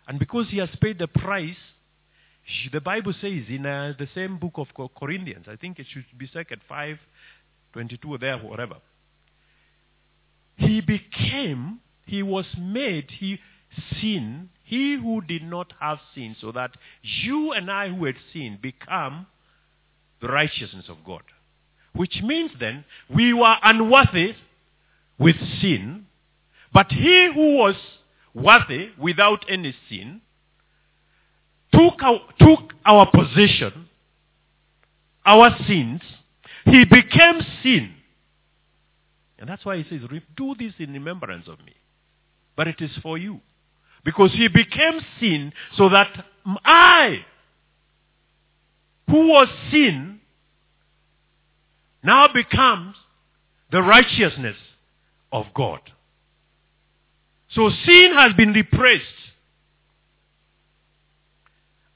And 0.07 0.17
because 0.17 0.47
he 0.49 0.57
has 0.57 0.69
paid 0.81 0.97
the 0.97 1.07
price, 1.07 1.57
the 2.71 2.81
Bible 2.81 3.13
says 3.21 3.43
in 3.47 3.65
uh, 3.65 3.93
the 3.97 4.07
same 4.15 4.37
book 4.39 4.53
of 4.55 4.67
Corinthians, 4.97 5.45
I 5.47 5.55
think 5.55 5.77
it 5.77 5.85
should 5.91 6.05
be 6.17 6.27
second 6.33 6.61
5, 6.67 6.97
22 7.73 8.11
or 8.11 8.17
there, 8.17 8.37
whatever. 8.37 8.77
He 10.59 10.81
became, 10.81 11.79
he 12.05 12.21
was 12.21 12.45
made, 12.57 13.09
he 13.11 13.39
sin, 13.99 14.49
he 14.63 14.95
who 14.95 15.21
did 15.21 15.41
not 15.41 15.73
have 15.79 15.99
sin, 16.13 16.35
so 16.39 16.51
that 16.51 16.71
you 17.01 17.53
and 17.53 17.71
I 17.71 17.89
who 17.89 18.05
had 18.05 18.15
sinned 18.33 18.61
become 18.61 19.25
the 20.21 20.27
righteousness 20.27 20.85
of 20.89 20.97
God. 21.05 21.21
Which 21.93 22.21
means 22.21 22.51
then, 22.59 22.83
we 23.09 23.33
were 23.33 23.55
unworthy 23.63 24.33
with 25.17 25.37
sin, 25.61 26.05
but 26.73 26.91
he 26.91 27.31
who 27.33 27.55
was 27.55 27.75
worthy 28.33 28.89
without 28.97 29.45
any 29.49 29.73
sin 29.87 30.21
took 31.73 32.03
our, 32.03 32.19
took 32.37 32.73
our 32.85 33.09
possession, 33.09 33.87
our 35.25 35.55
sins, 35.65 36.01
he 36.65 36.83
became 36.83 37.41
sin. 37.63 37.93
And 39.39 39.49
that's 39.49 39.65
why 39.65 39.77
he 39.77 39.85
says, 39.89 40.01
do 40.35 40.53
this 40.59 40.73
in 40.79 40.93
remembrance 40.93 41.47
of 41.47 41.59
me. 41.59 41.73
But 42.55 42.67
it 42.67 42.81
is 42.81 42.91
for 43.01 43.17
you. 43.17 43.39
Because 44.03 44.31
he 44.33 44.47
became 44.49 44.99
sin 45.19 45.53
so 45.77 45.89
that 45.89 46.25
I, 46.65 47.25
who 49.09 49.27
was 49.27 49.47
sin, 49.71 50.19
now 52.03 52.27
becomes 52.33 52.95
the 53.71 53.81
righteousness 53.81 54.57
of 55.31 55.45
God. 55.53 55.79
So 57.51 57.69
sin 57.85 58.13
has 58.15 58.33
been 58.33 58.53
repressed. 58.53 59.03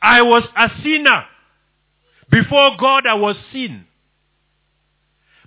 I 0.01 0.21
was 0.21 0.43
a 0.57 0.69
sinner. 0.83 1.25
Before 2.29 2.71
God, 2.79 3.05
I 3.05 3.13
was 3.15 3.35
sin. 3.51 3.85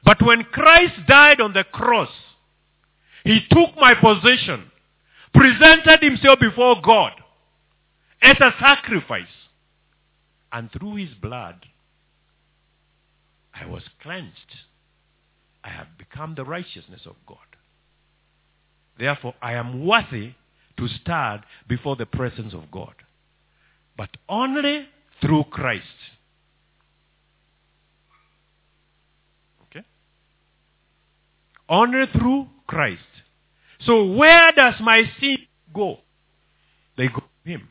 But 0.07 0.23
when 0.23 0.45
Christ 0.45 0.95
died 1.09 1.41
on 1.41 1.53
the 1.53 1.65
cross, 1.65 2.09
he 3.25 3.41
took 3.51 3.77
my 3.77 3.93
position, 3.95 4.71
presented 5.35 5.99
himself 6.01 6.39
before 6.39 6.81
God 6.81 7.11
as 8.23 8.37
a 8.41 8.53
sacrifice. 8.61 9.25
And 10.53 10.71
through 10.71 10.95
his 10.95 11.11
blood, 11.21 11.67
I 13.53 13.67
was 13.67 13.83
cleansed. 14.01 14.55
I 15.65 15.71
have 15.71 15.99
become 15.99 16.37
the 16.37 16.45
righteousness 16.45 17.01
of 17.05 17.17
God. 17.27 17.39
Therefore, 18.97 19.35
I 19.43 19.55
am 19.55 19.85
worthy 19.85 20.35
to 20.79 20.89
stand 21.03 21.43
before 21.69 21.97
the 21.97 22.07
presence 22.07 22.55
of 22.55 22.71
God. 22.71 22.95
But 23.97 24.11
only 24.29 24.87
through 25.21 25.45
Christ. 25.51 25.83
Only 31.69 32.07
through 32.13 32.49
Christ. 32.67 33.01
So 33.81 34.05
where 34.13 34.53
does 34.53 34.75
my 34.81 35.03
sin 35.21 35.39
go? 35.75 35.99
They 36.97 37.09
go 37.09 37.23
to 37.45 37.51
him. 37.51 37.69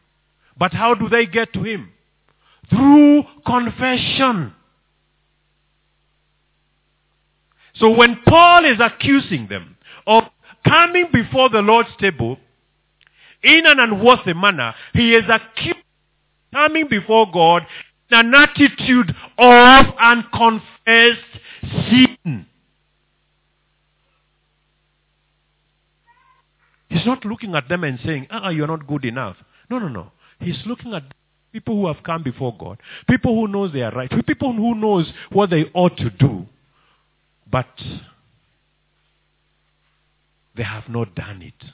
But 0.58 0.74
how 0.74 0.94
do 0.94 1.10
they 1.10 1.26
get 1.26 1.54
to 1.54 1.64
him? 1.64 1.92
Through 2.70 3.24
confession. 3.46 4.54
So 7.76 7.90
when 7.92 8.20
Paul 8.28 8.66
is 8.66 8.80
accusing 8.80 9.48
them 9.48 9.78
of 10.08 10.24
coming 10.68 11.08
before 11.12 11.50
the 11.50 11.62
Lord's 11.62 11.90
table 12.00 12.38
in 13.44 13.66
an 13.66 13.80
unworthy 13.80 14.34
manner, 14.34 14.74
he 14.94 15.14
is 15.14 15.26
accused 15.30 15.78
coming 16.54 16.88
before 16.90 17.30
God 17.32 17.64
in 18.10 18.20
an 18.20 18.34
attitude 18.34 19.14
of 19.38 19.86
unconfessed 20.00 21.20
sin. 21.90 22.46
He's 27.06 27.12
not 27.12 27.24
looking 27.24 27.54
at 27.54 27.70
them 27.70 27.84
and 27.84 28.00
saying, 28.04 28.26
ah, 28.32 28.50
you're 28.50 28.66
not 28.66 28.88
good 28.88 29.06
enough. 29.06 29.36
No, 29.70 29.78
no, 29.78 29.88
no. 29.88 30.12
He's 30.40 30.58
looking 30.66 30.92
at 30.96 31.04
people 31.52 31.76
who 31.76 31.86
have 31.86 32.04
come 32.04 32.24
before 32.24 32.58
God, 32.58 32.80
people 33.08 33.36
who 33.36 33.48
knows 33.48 33.72
they 33.72 33.84
are 33.84 33.92
right, 33.92 34.10
people 34.26 34.52
who 34.54 34.74
knows 34.74 35.08
what 35.32 35.52
they 35.52 35.66
ought 35.76 35.96
to 35.98 36.10
do, 36.10 36.48
but 37.52 37.68
they 40.58 40.64
have 40.64 40.90
not 40.90 41.14
done 41.14 41.44
it. 41.44 41.70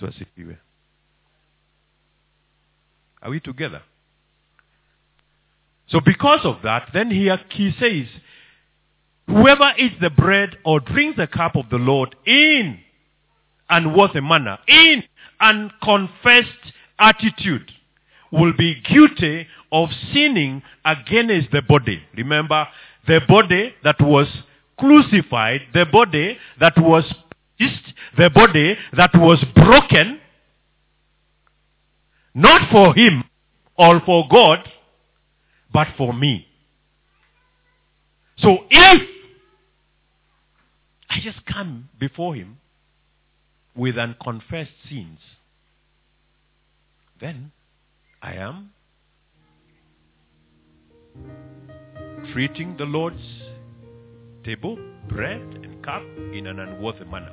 So 0.00 0.08
as 0.08 0.14
if 0.18 0.26
we 0.36 0.46
were. 0.46 0.58
Are 3.22 3.30
we 3.30 3.38
together? 3.38 3.82
So 5.88 6.00
because 6.04 6.40
of 6.42 6.56
that, 6.64 6.88
then 6.92 7.12
he, 7.12 7.30
he 7.50 7.72
says, 7.78 8.08
whoever 9.26 9.72
eats 9.78 9.96
the 10.00 10.10
bread 10.10 10.56
or 10.64 10.80
drinks 10.80 11.16
the 11.16 11.26
cup 11.26 11.56
of 11.56 11.68
the 11.70 11.76
Lord 11.76 12.14
in 12.26 12.78
unworthy 13.68 14.20
manner, 14.20 14.58
in 14.68 15.02
unconfessed 15.40 16.72
attitude, 16.98 17.70
will 18.32 18.52
be 18.56 18.80
guilty 18.82 19.46
of 19.72 19.88
sinning 20.12 20.62
against 20.84 21.50
the 21.52 21.62
body. 21.62 22.02
Remember, 22.16 22.66
the 23.06 23.20
body 23.28 23.74
that 23.84 24.00
was 24.00 24.26
crucified, 24.78 25.62
the 25.74 25.86
body 25.86 26.38
that 26.60 26.74
was 26.76 27.04
pierced, 27.58 27.94
the 28.16 28.30
body 28.30 28.76
that 28.96 29.10
was 29.14 29.44
broken, 29.54 30.20
not 32.34 32.70
for 32.70 32.94
him 32.94 33.24
or 33.76 34.00
for 34.04 34.26
God, 34.30 34.60
but 35.72 35.88
for 35.96 36.12
me. 36.12 36.46
So 38.38 38.58
if 38.70 39.15
I 41.16 41.20
just 41.20 41.46
come 41.46 41.88
before 41.98 42.34
him 42.34 42.58
with 43.74 43.96
unconfessed 43.96 44.70
sins, 44.86 45.18
then 47.18 47.52
I 48.20 48.34
am 48.34 48.72
treating 52.34 52.76
the 52.76 52.84
Lord's 52.84 53.22
table, 54.44 54.78
bread, 55.08 55.40
and 55.40 55.82
cup 55.82 56.02
in 56.34 56.46
an 56.48 56.58
unworthy 56.58 57.06
manner. 57.06 57.32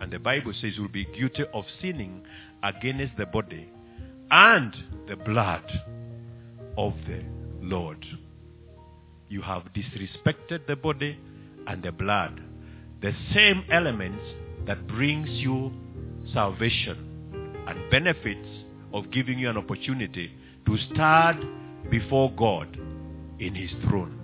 And 0.00 0.12
the 0.12 0.20
Bible 0.20 0.52
says 0.60 0.74
we'll 0.78 0.86
be 0.86 1.06
guilty 1.06 1.46
of 1.52 1.64
sinning 1.82 2.22
against 2.62 3.16
the 3.16 3.26
body 3.26 3.68
and 4.30 4.72
the 5.08 5.16
blood 5.16 5.68
of 6.78 6.94
the 7.08 7.24
Lord. 7.60 8.06
You 9.28 9.42
have 9.42 9.64
disrespected 9.74 10.68
the 10.68 10.76
body 10.76 11.18
and 11.66 11.82
the 11.82 11.90
blood, 11.90 12.40
the 13.00 13.14
same 13.34 13.64
elements 13.70 14.22
that 14.66 14.86
brings 14.86 15.28
you 15.30 15.72
salvation 16.32 17.62
and 17.66 17.90
benefits 17.90 18.48
of 18.92 19.10
giving 19.10 19.38
you 19.38 19.48
an 19.48 19.56
opportunity 19.56 20.30
to 20.66 20.76
stand 20.92 21.44
before 21.90 22.30
God 22.32 22.76
in 23.38 23.54
his 23.54 23.70
throne. 23.88 24.16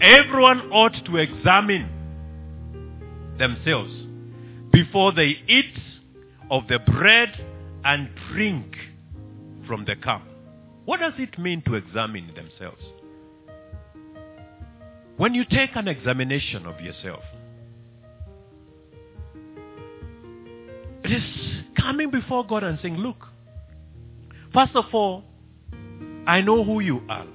Everyone 0.00 0.70
ought 0.70 1.04
to 1.06 1.16
examine 1.16 1.88
themselves 3.38 3.92
before 4.72 5.12
they 5.12 5.36
eat 5.48 5.78
of 6.50 6.66
the 6.68 6.78
bread 6.78 7.30
and 7.84 8.10
drink 8.30 8.76
from 9.66 9.84
the 9.84 9.96
cup. 9.96 10.22
What 10.84 11.00
does 11.00 11.14
it 11.18 11.38
mean 11.38 11.62
to 11.66 11.74
examine 11.74 12.32
themselves? 12.34 12.82
When 15.16 15.34
you 15.34 15.44
take 15.44 15.76
an 15.76 15.86
examination 15.86 16.66
of 16.66 16.80
yourself, 16.80 17.22
it 21.10 21.16
is 21.16 21.22
coming 21.76 22.10
before 22.10 22.46
God 22.46 22.62
and 22.62 22.78
saying, 22.80 22.96
Look, 22.96 23.26
first 24.52 24.74
of 24.74 24.84
all, 24.92 25.24
I 26.26 26.40
know 26.40 26.62
who 26.62 26.80
you 26.80 27.02
are. 27.08 27.26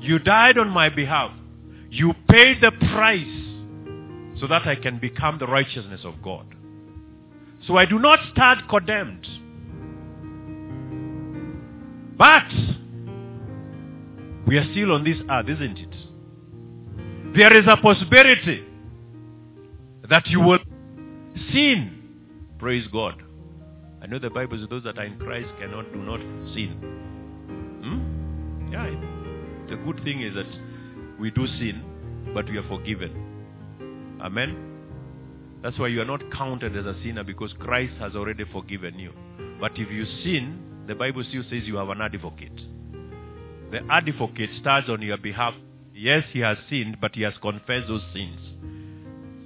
You 0.00 0.18
died 0.18 0.58
on 0.58 0.68
my 0.68 0.88
behalf. 0.88 1.30
You 1.90 2.12
paid 2.28 2.60
the 2.60 2.72
price 2.92 4.40
so 4.40 4.46
that 4.48 4.66
I 4.66 4.74
can 4.74 4.98
become 4.98 5.38
the 5.38 5.46
righteousness 5.46 6.00
of 6.04 6.20
God. 6.22 6.46
So 7.66 7.76
I 7.76 7.86
do 7.86 7.98
not 7.98 8.18
stand 8.32 8.62
condemned. 8.68 9.26
But 12.18 12.48
we 14.46 14.58
are 14.58 14.70
still 14.72 14.92
on 14.92 15.04
this 15.04 15.18
earth, 15.30 15.48
isn't 15.48 15.78
it? 15.78 17.36
There 17.36 17.56
is 17.56 17.64
a 17.68 17.76
possibility 17.76 18.66
that 20.12 20.26
you 20.26 20.40
will 20.40 20.58
sin. 21.54 22.02
Praise 22.58 22.86
God. 22.92 23.14
I 24.02 24.06
know 24.06 24.18
the 24.18 24.28
Bible 24.28 24.58
says 24.58 24.68
those 24.68 24.84
that 24.84 24.98
are 24.98 25.06
in 25.06 25.18
Christ 25.18 25.48
cannot 25.58 25.90
do 25.90 26.02
not 26.02 26.20
sin. 26.52 26.76
Hmm? 27.82 28.70
Yeah. 28.70 28.90
The 29.70 29.76
good 29.82 30.04
thing 30.04 30.20
is 30.20 30.34
that 30.34 30.50
we 31.18 31.30
do 31.30 31.46
sin, 31.46 31.82
but 32.34 32.44
we 32.44 32.58
are 32.58 32.68
forgiven. 32.68 34.18
Amen. 34.20 35.60
That's 35.62 35.78
why 35.78 35.86
you 35.86 36.02
are 36.02 36.10
not 36.12 36.30
counted 36.30 36.76
as 36.76 36.84
a 36.84 36.94
sinner 37.02 37.24
because 37.24 37.54
Christ 37.58 37.94
has 37.98 38.14
already 38.14 38.44
forgiven 38.52 38.98
you. 38.98 39.14
But 39.58 39.72
if 39.76 39.90
you 39.90 40.04
sin, 40.22 40.84
the 40.88 40.94
Bible 40.94 41.24
still 41.26 41.44
says 41.44 41.62
you 41.64 41.76
have 41.76 41.88
an 41.88 42.02
advocate. 42.02 42.60
The 43.70 43.80
advocate 43.88 44.50
stands 44.60 44.90
on 44.90 45.00
your 45.00 45.16
behalf. 45.16 45.54
Yes, 45.94 46.24
he 46.32 46.40
has 46.40 46.58
sinned, 46.68 46.98
but 47.00 47.14
he 47.14 47.22
has 47.22 47.32
confessed 47.40 47.88
those 47.88 48.02
sins. 48.12 48.38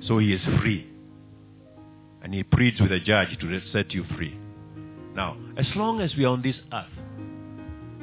So 0.07 0.19
he 0.19 0.33
is 0.33 0.40
free. 0.61 0.88
And 2.23 2.33
he 2.35 2.42
pleads 2.42 2.81
with 2.81 2.90
the 2.90 3.01
judge 3.01 3.38
to 3.40 3.61
set 3.73 3.92
you 3.92 4.05
free. 4.16 4.38
Now, 5.14 5.37
as 5.57 5.66
long 5.75 6.01
as 6.01 6.14
we 6.16 6.25
are 6.25 6.33
on 6.33 6.42
this 6.42 6.57
earth, 6.73 6.87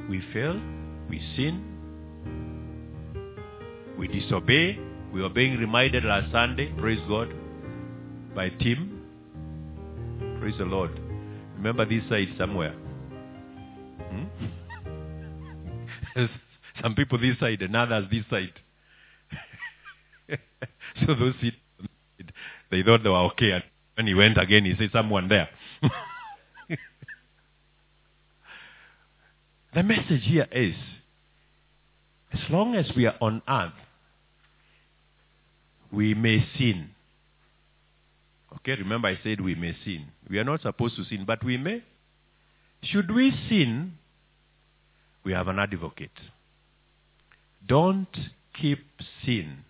we 0.09 0.21
fail, 0.33 0.59
we 1.09 1.21
sin, 1.35 1.73
we 3.97 4.07
disobey. 4.07 4.79
We 5.13 5.21
were 5.21 5.29
being 5.29 5.57
reminded 5.57 6.03
last 6.03 6.31
Sunday, 6.31 6.73
praise 6.79 6.99
God, 7.07 7.31
by 8.33 8.49
Tim. 8.49 9.01
Praise 10.39 10.55
the 10.57 10.65
Lord. 10.65 10.99
Remember 11.55 11.85
this 11.85 12.01
side 12.09 12.29
somewhere. 12.37 12.73
Hmm? 14.09 14.23
Some 16.81 16.95
people 16.95 17.19
this 17.19 17.39
side 17.39 17.61
and 17.61 17.75
others 17.75 18.05
this 18.09 18.25
side. 18.29 18.53
so 21.05 21.13
those 21.13 21.35
they 22.73 22.83
thought 22.83 23.03
they 23.03 23.09
were 23.09 23.25
okay. 23.31 23.51
And 23.51 23.63
when 23.95 24.07
he 24.07 24.13
went 24.13 24.37
again, 24.37 24.65
he 24.65 24.75
said, 24.77 24.89
someone 24.91 25.29
there. 25.29 25.49
the 29.73 29.83
message 29.83 30.23
here 30.23 30.47
is, 30.51 30.75
as 32.33 32.39
long 32.49 32.75
as 32.75 32.91
we 32.95 33.05
are 33.05 33.15
on 33.21 33.41
earth, 33.47 33.73
we 35.91 36.15
may 36.15 36.43
sin. 36.57 36.89
Okay, 38.55 38.75
remember 38.81 39.07
I 39.07 39.19
said 39.23 39.39
we 39.39 39.55
may 39.55 39.75
sin. 39.85 40.07
We 40.29 40.39
are 40.39 40.43
not 40.43 40.61
supposed 40.61 40.95
to 40.95 41.03
sin, 41.05 41.25
but 41.27 41.43
we 41.43 41.57
may. 41.57 41.83
Should 42.81 43.11
we 43.11 43.31
sin, 43.49 43.93
we 45.23 45.33
have 45.33 45.47
an 45.47 45.59
advocate. 45.59 46.09
Don't 47.65 48.07
keep 48.59 48.79
sin 49.25 49.63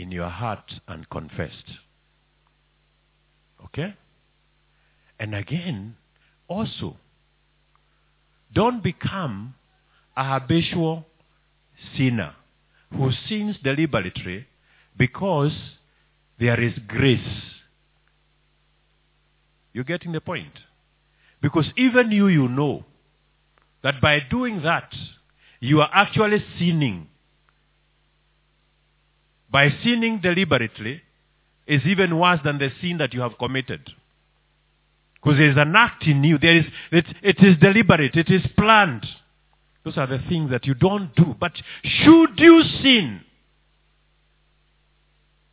in 0.00 0.12
your 0.12 0.28
heart 0.28 0.74
and 0.86 1.08
confessed. 1.10 1.70
Okay? 3.64 3.94
And 5.18 5.34
again, 5.34 5.96
also, 6.46 6.96
don't 8.52 8.82
become 8.82 9.54
a 10.16 10.40
habitual 10.40 11.04
sinner 11.96 12.34
who 12.92 13.10
sins 13.28 13.56
deliberately 13.62 14.46
because 14.96 15.52
there 16.38 16.60
is 16.60 16.74
grace. 16.86 17.42
You're 19.72 19.84
getting 19.84 20.12
the 20.12 20.20
point? 20.20 20.52
Because 21.42 21.66
even 21.76 22.10
you, 22.10 22.28
you 22.28 22.48
know 22.48 22.84
that 23.82 24.00
by 24.00 24.20
doing 24.30 24.62
that, 24.62 24.92
you 25.60 25.80
are 25.80 25.90
actually 25.92 26.44
sinning. 26.58 27.08
By 29.50 29.70
sinning 29.82 30.20
deliberately 30.20 31.02
is 31.66 31.82
even 31.86 32.18
worse 32.18 32.40
than 32.44 32.58
the 32.58 32.70
sin 32.80 32.98
that 32.98 33.14
you 33.14 33.20
have 33.20 33.38
committed. 33.38 33.90
Because 35.14 35.38
there 35.38 35.50
is 35.50 35.56
an 35.56 35.74
act 35.76 36.04
in 36.06 36.22
you. 36.22 36.38
There 36.38 36.58
is, 36.58 36.64
it, 36.92 37.06
it 37.22 37.36
is 37.40 37.56
deliberate. 37.58 38.14
It 38.14 38.30
is 38.30 38.42
planned. 38.56 39.06
Those 39.84 39.98
are 39.98 40.06
the 40.06 40.20
things 40.28 40.50
that 40.50 40.66
you 40.66 40.74
don't 40.74 41.14
do. 41.14 41.34
But 41.38 41.52
should 41.82 42.38
you 42.38 42.62
sin, 42.82 43.20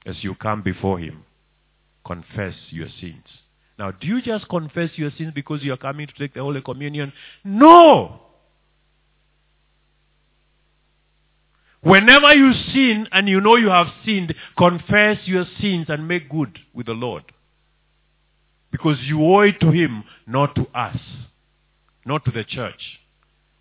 as 0.06 0.24
you 0.24 0.36
come 0.36 0.62
before 0.62 1.00
him, 1.00 1.24
confess 2.06 2.54
your 2.70 2.88
sins. 3.00 3.26
Now, 3.78 3.92
do 3.92 4.08
you 4.08 4.22
just 4.22 4.48
confess 4.48 4.92
your 4.96 5.12
sins 5.18 5.32
because 5.34 5.64
you 5.64 5.74
are 5.74 5.78
coming 5.78 6.08
to 6.08 6.14
take 6.14 6.34
the 6.34 6.42
Holy 6.42 6.62
Communion? 6.62 7.12
No! 7.44 8.22
Whenever 11.86 12.34
you 12.34 12.52
sin 12.74 13.08
and 13.12 13.30
you 13.30 13.40
know 13.40 13.58
you 13.58 13.70
have 13.70 13.86
sinned, 14.04 14.34
confess 14.58 15.20
your 15.26 15.46
sins 15.62 15.86
and 15.88 16.08
make 16.08 16.28
good 16.32 16.58
with 16.74 16.88
the 16.88 16.94
Lord. 16.94 17.24
Because 18.72 18.98
you 19.04 19.24
owe 19.24 19.42
it 19.42 19.60
to 19.60 19.70
him, 19.70 20.04
not 20.26 20.56
to 20.56 20.66
us, 20.74 20.98
not 22.04 22.26
to 22.26 22.32
the 22.32 22.44
church. 22.44 23.00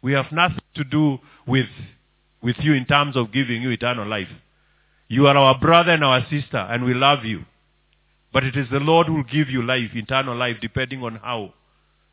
We 0.01 0.15
have 0.15 0.33
nothing 0.33 0.63
to 0.75 0.85
do 0.85 1.19
with, 1.47 1.69
with 2.43 2.57
you 2.61 2.73
in 2.73 2.87
terms 2.87 3.15
of 3.15 3.31
giving 3.31 3.61
you 3.61 3.69
eternal 3.69 4.09
life. 4.09 4.29
You 5.07 5.27
are 5.27 5.37
our 5.37 5.59
brother 5.59 5.93
and 5.93 6.03
our 6.03 6.23
sister, 6.31 6.57
and 6.57 6.83
we 6.83 6.95
love 6.95 7.27
you. 7.27 7.45
But 8.33 8.45
it 8.45 8.57
is 8.57 8.69
the 8.71 8.81
Lord 8.81 9.07
who 9.07 9.17
will 9.17 9.25
give 9.25 9.51
you 9.51 9.61
life, 9.61 9.91
eternal 9.95 10.35
life, 10.35 10.57
depending 10.63 11.03
on 11.03 11.17
how 11.17 11.53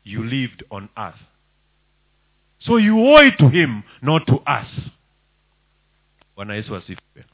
you 0.04 0.22
lived 0.24 0.62
on 0.70 0.90
earth. 0.98 1.14
So 2.60 2.76
you 2.76 3.00
owe 3.00 3.26
it 3.26 3.38
to 3.38 3.48
him, 3.48 3.82
not 4.02 4.26
to 4.26 4.36
us. 4.40 4.68
Bwana 6.42 6.54
Yesu 6.54 6.74
asifiwe. 6.74 7.24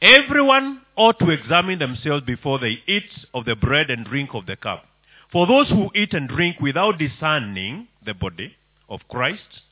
Everyone 0.00 0.80
ought 0.96 1.18
to 1.18 1.30
examine 1.30 1.78
themselves 1.78 2.24
before 2.24 2.58
they 2.58 2.82
eat 2.86 3.10
of 3.32 3.44
the 3.44 3.56
bread 3.56 3.90
and 3.90 4.04
drink 4.04 4.30
of 4.34 4.46
the 4.46 4.56
cup. 4.56 4.84
For 5.32 5.46
those 5.46 5.68
who 5.68 5.90
eat 5.94 6.12
and 6.14 6.28
drink 6.28 6.60
without 6.60 6.98
discerning 6.98 7.88
the 8.04 8.14
body 8.14 8.54
of 8.88 9.00
Christ, 9.08 9.62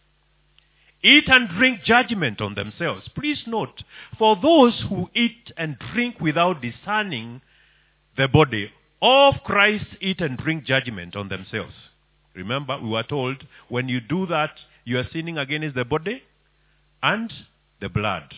eat 1.03 1.25
and 1.29 1.49
drink 1.49 1.83
judgment 1.85 2.41
on 2.41 2.55
themselves. 2.55 3.09
Please 3.15 3.43
note, 3.47 3.85
for 4.19 4.37
those 4.37 4.85
who 4.89 5.11
eat 5.15 5.53
and 5.57 5.79
drink 5.93 6.21
without 6.21 6.63
discerning 6.63 7.41
the 8.17 8.29
body 8.29 8.71
of 9.01 9.35
Christ, 9.45 9.87
eat 10.01 10.21
and 10.21 10.37
drink 10.39 10.65
judgment 10.65 11.15
on 11.15 11.29
themselves. 11.29 11.75
Remember, 12.35 12.79
we 12.83 12.89
were 12.89 13.03
told 13.03 13.45
when 13.69 13.89
you 13.89 14.01
do 14.01 14.27
that, 14.27 14.51
you 14.85 14.99
are 14.99 15.07
sinning 15.13 15.39
against 15.39 15.75
the 15.75 15.85
body 15.85 16.23
and 17.03 17.33
the 17.81 17.89
blood. 17.89 18.35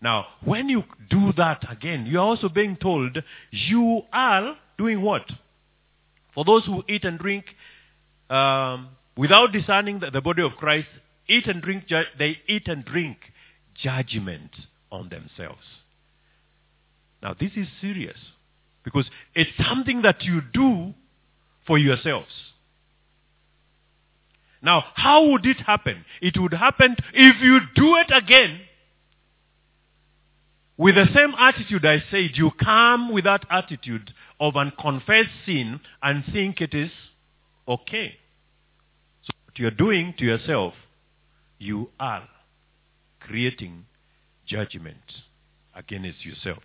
Now, 0.00 0.26
when 0.44 0.68
you 0.68 0.84
do 1.10 1.32
that 1.36 1.70
again, 1.70 2.06
you 2.06 2.18
are 2.18 2.26
also 2.26 2.48
being 2.48 2.76
told 2.76 3.22
you 3.50 4.02
are 4.12 4.56
doing 4.78 5.02
what? 5.02 5.24
For 6.34 6.44
those 6.44 6.64
who 6.66 6.82
eat 6.88 7.04
and 7.04 7.18
drink 7.18 7.46
um, 8.28 8.88
without 9.16 9.52
discerning 9.52 10.00
the, 10.00 10.10
the, 10.10 10.20
body 10.20 10.42
of 10.42 10.52
Christ, 10.52 10.88
eat 11.28 11.46
and 11.46 11.62
drink, 11.62 11.86
ju- 11.86 12.02
they 12.18 12.38
eat 12.46 12.68
and 12.68 12.84
drink 12.84 13.18
judgment 13.74 14.50
on 14.92 15.08
themselves. 15.08 15.62
Now, 17.22 17.34
this 17.38 17.52
is 17.56 17.66
serious 17.80 18.18
because 18.84 19.06
it's 19.34 19.50
something 19.66 20.02
that 20.02 20.22
you 20.22 20.40
do 20.52 20.92
for 21.66 21.78
yourselves. 21.78 22.30
Now, 24.62 24.84
how 24.94 25.26
would 25.28 25.46
it 25.46 25.60
happen? 25.60 26.04
It 26.20 26.38
would 26.38 26.54
happen 26.54 26.96
if 27.12 27.42
you 27.42 27.60
do 27.74 27.96
it 27.96 28.10
again 28.12 28.60
with 30.76 30.94
the 30.94 31.06
same 31.14 31.34
attitude 31.38 31.84
I 31.84 32.02
said. 32.10 32.30
You 32.34 32.50
come 32.62 33.12
with 33.12 33.24
that 33.24 33.44
attitude 33.50 34.12
of 34.40 34.56
unconfessed 34.56 35.30
sin 35.44 35.80
and 36.02 36.24
think 36.32 36.60
it 36.60 36.74
is 36.74 36.90
okay. 37.68 38.16
So 39.22 39.32
what 39.44 39.58
you're 39.58 39.70
doing 39.70 40.14
to 40.18 40.24
yourself, 40.24 40.74
you 41.58 41.90
are 41.98 42.28
creating 43.20 43.84
judgment 44.46 44.96
against 45.74 46.24
yourself. 46.24 46.62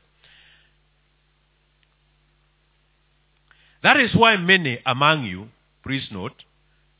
That 3.83 3.97
is 3.97 4.13
why 4.13 4.37
many 4.37 4.79
among 4.85 5.23
you, 5.23 5.47
please 5.83 6.07
note, 6.11 6.43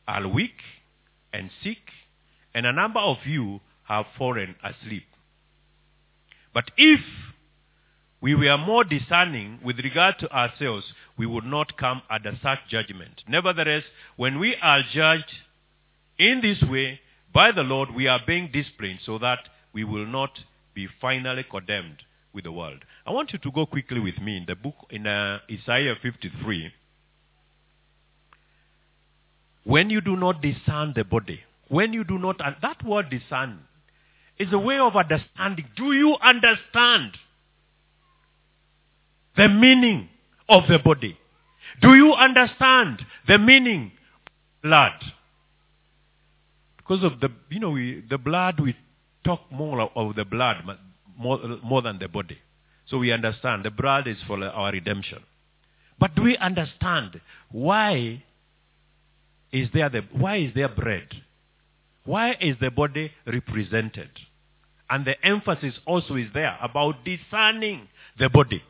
are 0.08 0.26
weak 0.26 0.56
and 1.32 1.50
sick, 1.62 1.78
and 2.54 2.66
a 2.66 2.72
number 2.72 3.00
of 3.00 3.18
you 3.24 3.60
have 3.84 4.06
fallen 4.18 4.54
asleep. 4.62 5.04
But 6.54 6.70
if 6.76 7.00
we 8.20 8.34
were 8.34 8.58
more 8.58 8.84
discerning 8.84 9.58
with 9.64 9.78
regard 9.78 10.18
to 10.20 10.32
ourselves, 10.32 10.84
we 11.16 11.26
would 11.26 11.44
not 11.44 11.76
come 11.76 12.02
under 12.08 12.38
such 12.42 12.60
judgment. 12.68 13.22
Nevertheless, 13.28 13.82
when 14.16 14.38
we 14.38 14.56
are 14.62 14.82
judged 14.92 15.32
in 16.18 16.40
this 16.40 16.62
way 16.70 17.00
by 17.32 17.52
the 17.52 17.62
Lord, 17.62 17.90
we 17.94 18.06
are 18.06 18.20
being 18.26 18.50
disciplined 18.52 19.00
so 19.04 19.18
that 19.18 19.40
we 19.72 19.84
will 19.84 20.06
not 20.06 20.30
be 20.74 20.88
finally 21.00 21.44
condemned 21.50 22.02
with 22.32 22.44
the 22.44 22.52
world. 22.52 22.84
I 23.06 23.10
want 23.10 23.32
you 23.32 23.38
to 23.40 23.50
go 23.50 23.66
quickly 23.66 24.00
with 24.00 24.18
me 24.18 24.36
in 24.36 24.46
the 24.46 24.54
book 24.54 24.74
in 24.90 25.06
uh, 25.06 25.40
Isaiah 25.50 25.96
53. 26.00 26.72
When 29.64 29.90
you 29.90 30.00
do 30.00 30.16
not 30.16 30.42
discern 30.42 30.92
the 30.94 31.04
body, 31.04 31.40
when 31.68 31.92
you 31.92 32.04
do 32.04 32.18
not, 32.18 32.44
and 32.44 32.56
that 32.62 32.84
word 32.84 33.10
discern 33.10 33.60
is 34.38 34.52
a 34.52 34.58
way 34.58 34.78
of 34.78 34.96
understanding. 34.96 35.66
Do 35.76 35.92
you 35.92 36.16
understand 36.22 37.12
the 39.36 39.48
meaning 39.48 40.08
of 40.48 40.64
the 40.68 40.78
body? 40.78 41.16
Do 41.80 41.94
you 41.94 42.12
understand 42.12 43.04
the 43.28 43.38
meaning 43.38 43.92
of 43.92 44.62
blood? 44.62 44.92
Because 46.76 47.04
of 47.04 47.20
the, 47.20 47.30
you 47.48 47.60
know, 47.60 47.70
we, 47.70 48.04
the 48.10 48.18
blood, 48.18 48.60
we 48.60 48.76
talk 49.24 49.40
more 49.50 49.80
of 49.94 50.16
the 50.16 50.24
blood 50.24 50.56
more, 51.16 51.38
more 51.62 51.82
than 51.82 51.98
the 51.98 52.08
body. 52.08 52.38
So 52.86 52.98
we 52.98 53.12
understand 53.12 53.64
the 53.64 53.70
blood 53.70 54.06
is 54.06 54.18
for 54.26 54.42
our 54.42 54.72
redemption. 54.72 55.20
But 55.98 56.14
do 56.14 56.22
we 56.22 56.36
understand 56.36 57.20
why 57.50 58.24
is 59.52 59.68
there 59.74 59.88
the, 59.88 60.02
why 60.12 60.36
is 60.36 60.54
there 60.54 60.68
bread? 60.68 61.08
Why 62.04 62.36
is 62.40 62.56
the 62.60 62.70
body 62.70 63.12
represented? 63.26 64.10
And 64.90 65.04
the 65.04 65.14
emphasis 65.24 65.74
also 65.86 66.16
is 66.16 66.28
there 66.34 66.56
about 66.60 67.04
discerning 67.04 67.88
the 68.18 68.28
body. 68.28 68.62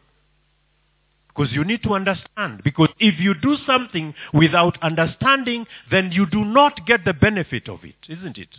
Because 1.28 1.52
you 1.52 1.64
need 1.64 1.82
to 1.84 1.94
understand. 1.94 2.62
Because 2.62 2.90
if 2.98 3.18
you 3.18 3.34
do 3.34 3.56
something 3.66 4.14
without 4.34 4.76
understanding, 4.82 5.66
then 5.90 6.12
you 6.12 6.26
do 6.26 6.44
not 6.44 6.86
get 6.86 7.04
the 7.04 7.14
benefit 7.14 7.68
of 7.68 7.84
it, 7.84 7.96
isn't 8.08 8.36
it? 8.36 8.50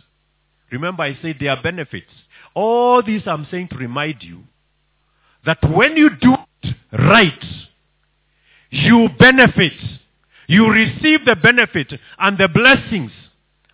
Remember, 0.72 1.04
I 1.04 1.16
said 1.22 1.36
there 1.38 1.50
are 1.50 1.62
benefits. 1.62 2.10
All 2.54 3.02
this 3.02 3.22
I'm 3.26 3.46
saying 3.50 3.68
to 3.68 3.76
remind 3.76 4.22
you 4.22 4.42
that 5.46 5.58
when 5.62 5.96
you 5.96 6.10
do 6.20 6.34
it 6.62 6.74
right, 6.92 7.44
you 8.70 9.08
benefit. 9.18 9.72
You 10.46 10.70
receive 10.70 11.24
the 11.24 11.36
benefit 11.36 11.92
and 12.18 12.38
the 12.38 12.48
blessings 12.48 13.12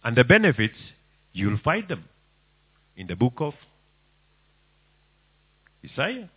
and 0.04 0.16
the 0.16 0.24
benefits, 0.24 0.76
you'll 1.32 1.58
find 1.64 1.88
them 1.88 2.04
in 2.96 3.06
the 3.06 3.16
book 3.16 3.34
of 3.38 3.54
Isaiah 5.84 6.28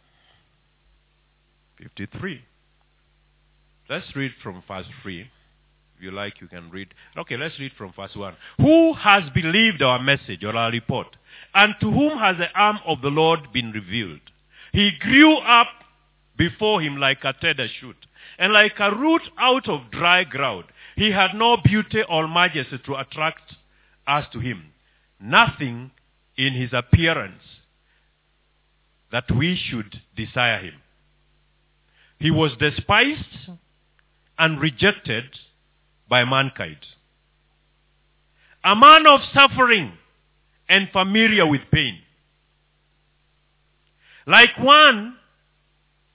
53. 1.77 2.41
Let's 3.89 4.15
read 4.15 4.31
from 4.41 4.63
verse 4.67 4.86
3. 5.01 5.21
If 5.21 6.03
you 6.03 6.11
like, 6.11 6.39
you 6.41 6.47
can 6.47 6.69
read. 6.71 6.88
Okay, 7.17 7.38
let's 7.38 7.59
read 7.59 7.73
from 7.77 7.93
verse 7.95 8.15
1. 8.15 8.34
Who 8.59 8.93
has 8.93 9.23
believed 9.34 9.81
our 9.81 9.99
message 10.01 10.43
or 10.43 10.55
our 10.55 10.71
report? 10.71 11.07
And 11.53 11.75
to 11.81 11.91
whom 11.91 12.17
has 12.17 12.38
the 12.38 12.51
arm 12.55 12.79
of 12.86 13.01
the 13.01 13.09
Lord 13.09 13.51
been 13.53 13.71
revealed? 13.71 14.21
He 14.71 14.91
grew 14.99 15.38
up 15.38 15.67
before 16.38 16.81
him 16.81 16.97
like 16.97 17.19
a 17.23 17.34
tender 17.34 17.67
shoot, 17.79 17.95
and 18.38 18.53
like 18.53 18.79
a 18.79 18.95
root 18.95 19.21
out 19.38 19.67
of 19.69 19.91
dry 19.91 20.23
ground. 20.23 20.65
He 20.95 21.11
had 21.11 21.34
no 21.34 21.57
beauty 21.57 22.01
or 22.07 22.27
majesty 22.27 22.79
to 22.86 22.95
attract 22.95 23.55
us 24.07 24.25
to 24.34 24.39
him. 24.39 24.71
Nothing 25.19 25.91
in 26.38 26.53
his 26.53 26.71
appearance 26.73 27.41
that 29.11 29.29
we 29.31 29.55
should 29.55 30.01
desire 30.15 30.59
him. 30.59 30.73
He 32.19 32.31
was 32.31 32.51
despised 32.59 33.49
and 34.38 34.59
rejected 34.59 35.25
by 36.09 36.25
mankind. 36.25 36.77
A 38.63 38.75
man 38.75 39.05
of 39.07 39.19
suffering 39.34 39.93
and 40.69 40.89
familiar 40.91 41.45
with 41.45 41.61
pain. 41.71 41.99
Like 44.25 44.57
one 44.59 45.17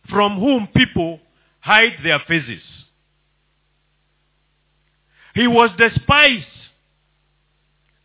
from 0.08 0.40
whom 0.40 0.68
people 0.74 1.20
hide 1.60 1.98
their 2.02 2.20
faces. 2.26 2.62
He 5.34 5.46
was 5.46 5.70
despised 5.78 6.46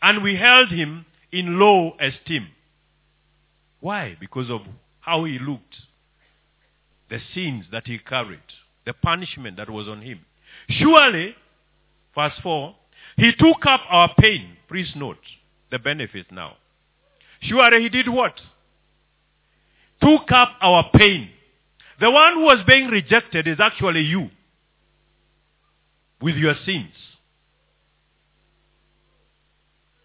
and 0.01 0.22
we 0.22 0.36
held 0.36 0.70
him 0.70 1.06
in 1.32 1.60
low 1.60 1.95
esteem. 1.99 2.47
Why? 3.80 4.16
Because 4.20 4.49
of 4.49 4.62
how 4.99 5.24
he 5.24 5.39
looked, 5.39 5.76
the 7.10 7.20
sins 7.34 7.66
that 7.72 7.88
he 7.88 7.97
carried, 7.99 8.39
the 8.86 8.93
punishment 8.93 9.58
that 9.58 9.70
was 9.70 9.88
on 9.88 10.01
him. 10.01 10.20
Surely, 10.70 11.36
verse 12.16 12.34
4, 12.41 12.76
he 13.18 13.32
took 13.38 13.66
up 13.66 13.82
our 13.89 14.14
pain. 14.20 14.58
Please 14.68 14.91
note 14.95 15.18
the 15.72 15.80
benefit 15.80 16.32
now. 16.32 16.58
Surely 17.41 17.82
he 17.82 17.89
did 17.89 18.08
what? 18.08 18.39
Took 20.01 20.32
up 20.32 20.51
our 20.62 20.89
pain. 20.93 21.30
The 22.04 22.12
one 22.12 22.34
who 22.34 22.41
was 22.41 22.62
being 22.68 22.88
rejected 22.88 23.47
is 23.47 23.62
actually 23.62 24.01
you 24.01 24.30
with 26.22 26.36
your 26.36 26.54
sins. 26.66 26.91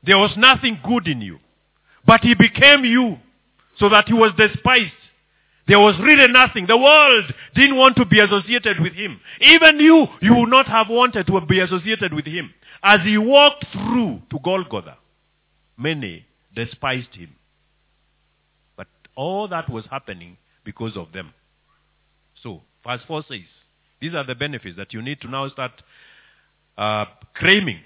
There 0.04 0.16
was 0.16 0.30
nothing 0.36 0.78
good 0.86 1.08
in 1.08 1.20
you. 1.20 1.40
But 2.06 2.20
he 2.20 2.36
became 2.36 2.84
you 2.84 3.18
so 3.80 3.88
that 3.88 4.06
he 4.06 4.14
was 4.14 4.30
despised. 4.38 4.92
There 5.66 5.80
was 5.80 5.98
really 6.00 6.32
nothing. 6.32 6.68
The 6.68 6.76
world 6.76 7.34
didn't 7.56 7.74
want 7.74 7.96
to 7.96 8.04
be 8.04 8.20
associated 8.20 8.78
with 8.78 8.92
him. 8.92 9.18
Even 9.40 9.80
you, 9.80 10.06
you 10.20 10.36
would 10.36 10.50
not 10.50 10.68
have 10.68 10.86
wanted 10.88 11.26
to 11.26 11.40
be 11.46 11.58
associated 11.58 12.14
with 12.14 12.26
him. 12.26 12.54
As 12.80 13.00
he 13.00 13.18
walked 13.18 13.66
through 13.72 14.22
to 14.30 14.38
Golgotha, 14.38 14.98
many 15.76 16.24
despised 16.54 17.12
him. 17.16 17.34
But 18.76 18.86
all 19.16 19.48
that 19.48 19.68
was 19.68 19.84
happening 19.90 20.36
because 20.64 20.96
of 20.96 21.10
them. 21.12 21.34
So, 22.42 22.62
verse 22.84 23.00
4 23.06 23.24
says, 23.28 23.40
these 24.00 24.14
are 24.14 24.24
the 24.24 24.34
benefits 24.34 24.76
that 24.76 24.92
you 24.92 25.02
need 25.02 25.20
to 25.22 25.28
now 25.28 25.48
start 25.48 25.72
uh, 26.76 27.06
claiming. 27.34 27.80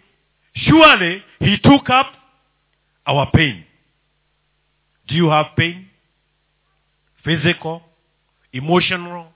Surely, 0.55 1.23
he 1.39 1.57
took 1.63 1.89
up 1.89 2.07
our 3.07 3.31
pain. 3.33 3.65
Do 5.09 5.15
you 5.15 5.31
have 5.31 5.47
pain? 5.57 5.87
Physical, 7.25 7.83
emotional, 8.53 9.29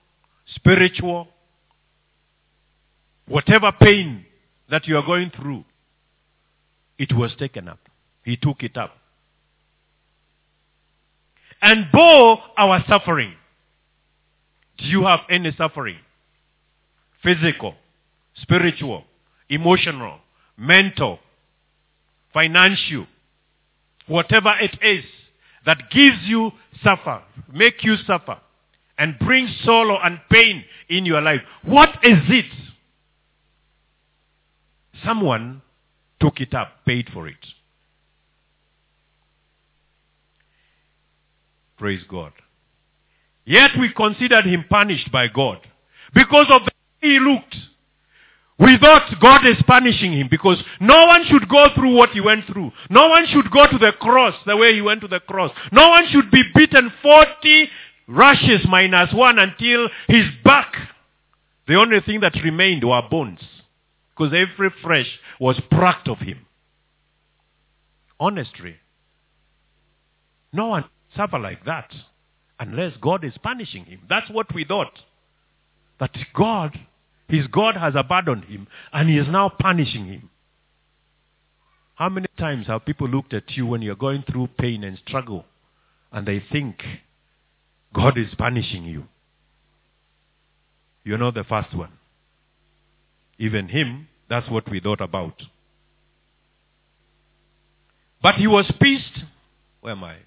spiritual, 0.55 1.27
whatever 3.27 3.71
pain 3.79 4.25
that 4.69 4.87
you 4.87 4.97
are 4.97 5.05
going 5.05 5.31
through, 5.31 5.63
it 6.97 7.15
was 7.15 7.33
taken 7.37 7.67
up. 7.67 7.79
He 8.23 8.37
took 8.37 8.61
it 8.63 8.77
up. 8.77 8.91
And 11.61 11.87
bore 11.91 12.39
our 12.57 12.83
suffering. 12.87 13.33
Do 14.77 14.85
you 14.85 15.03
have 15.05 15.21
any 15.29 15.51
suffering? 15.57 15.97
Physical, 17.23 17.75
spiritual, 18.35 19.03
emotional, 19.49 20.19
mental, 20.57 21.19
financial, 22.33 23.07
whatever 24.07 24.53
it 24.61 24.77
is 24.81 25.03
that 25.65 25.89
gives 25.91 26.17
you 26.23 26.51
suffer, 26.83 27.21
make 27.51 27.83
you 27.83 27.95
suffer, 28.05 28.37
and 28.97 29.17
bring 29.19 29.47
sorrow 29.63 29.97
and 30.03 30.19
pain 30.31 30.63
in 30.89 31.05
your 31.05 31.21
life. 31.21 31.41
What 31.63 31.89
is 32.03 32.19
it? 32.29 32.45
Someone 35.05 35.61
took 36.19 36.39
it 36.39 36.53
up, 36.53 36.69
paid 36.85 37.09
for 37.13 37.27
it. 37.27 37.35
Praise 41.77 42.01
God. 42.09 42.33
Yet 43.47 43.71
we 43.79 43.93
considered 43.93 44.45
him 44.45 44.65
punished 44.69 45.09
by 45.09 45.29
God 45.29 45.59
because 46.13 46.47
of 46.49 46.63
the 46.65 46.71
way 47.01 47.13
he 47.13 47.19
looked. 47.19 47.55
We 48.59 48.77
thought 48.77 49.09
God 49.21 49.45
is 49.47 49.55
punishing 49.65 50.11
him 50.11 50.27
because 50.29 50.61
no 50.81 51.05
one 51.05 51.23
should 51.29 51.47
go 51.47 51.67
through 51.73 51.95
what 51.95 52.09
he 52.09 52.19
went 52.19 52.45
through. 52.45 52.73
No 52.89 53.07
one 53.07 53.25
should 53.27 53.49
go 53.49 53.65
to 53.65 53.77
the 53.77 53.93
cross 54.01 54.33
the 54.45 54.57
way 54.57 54.73
he 54.73 54.81
went 54.81 54.99
to 54.99 55.07
the 55.07 55.21
cross. 55.21 55.51
No 55.71 55.87
one 55.87 56.07
should 56.09 56.29
be 56.29 56.43
beaten 56.53 56.91
40 57.01 57.69
rushes 58.09 58.65
minus 58.67 59.13
one 59.13 59.39
until 59.39 59.87
his 60.09 60.25
back. 60.43 60.73
The 61.69 61.75
only 61.75 62.01
thing 62.01 62.19
that 62.19 62.33
remained 62.43 62.83
were 62.83 63.01
bones 63.09 63.39
because 64.09 64.33
every 64.33 64.71
flesh 64.83 65.07
was 65.39 65.57
plucked 65.71 66.09
of 66.09 66.17
him. 66.17 66.45
Honestly, 68.19 68.75
no 70.51 70.67
one 70.67 70.83
suffer 71.15 71.39
like 71.39 71.63
that 71.63 71.93
unless 72.59 72.93
God 73.01 73.23
is 73.23 73.33
punishing 73.41 73.85
him. 73.85 74.01
That's 74.09 74.29
what 74.29 74.53
we 74.53 74.65
thought. 74.65 74.91
That 75.99 76.11
God, 76.35 76.77
his 77.27 77.47
God 77.47 77.75
has 77.75 77.93
abandoned 77.95 78.45
him 78.45 78.67
and 78.93 79.09
he 79.09 79.17
is 79.17 79.27
now 79.27 79.49
punishing 79.49 80.05
him. 80.05 80.29
How 81.95 82.09
many 82.09 82.27
times 82.37 82.67
have 82.67 82.85
people 82.85 83.07
looked 83.07 83.33
at 83.33 83.49
you 83.51 83.65
when 83.65 83.81
you're 83.81 83.95
going 83.95 84.23
through 84.23 84.49
pain 84.59 84.83
and 84.83 84.99
struggle 85.07 85.45
and 86.11 86.27
they 86.27 86.43
think 86.51 86.83
God 87.93 88.17
is 88.17 88.27
punishing 88.37 88.85
you? 88.85 89.05
You're 91.03 91.17
not 91.17 91.33
the 91.33 91.43
first 91.43 91.75
one. 91.75 91.91
Even 93.39 93.69
him, 93.69 94.07
that's 94.29 94.49
what 94.49 94.69
we 94.69 94.79
thought 94.79 95.01
about. 95.01 95.41
But 98.21 98.35
he 98.35 98.47
was 98.47 98.71
pierced. 98.79 99.23
Where 99.81 99.93
am 99.93 100.03
I? 100.03 100.17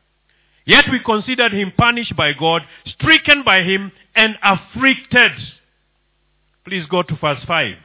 Yet 0.65 0.85
we 0.91 1.01
considered 1.01 1.53
him 1.53 1.73
punished 1.77 2.17
by 2.17 2.33
God, 2.33 2.63
stricken 2.87 3.43
by 3.45 3.63
him, 3.63 3.93
and 4.15 4.37
afflicted. 4.43 5.33
Please 6.65 6.87
go 6.89 7.03
to 7.03 7.17
verse 7.17 7.43
5. 7.47 7.77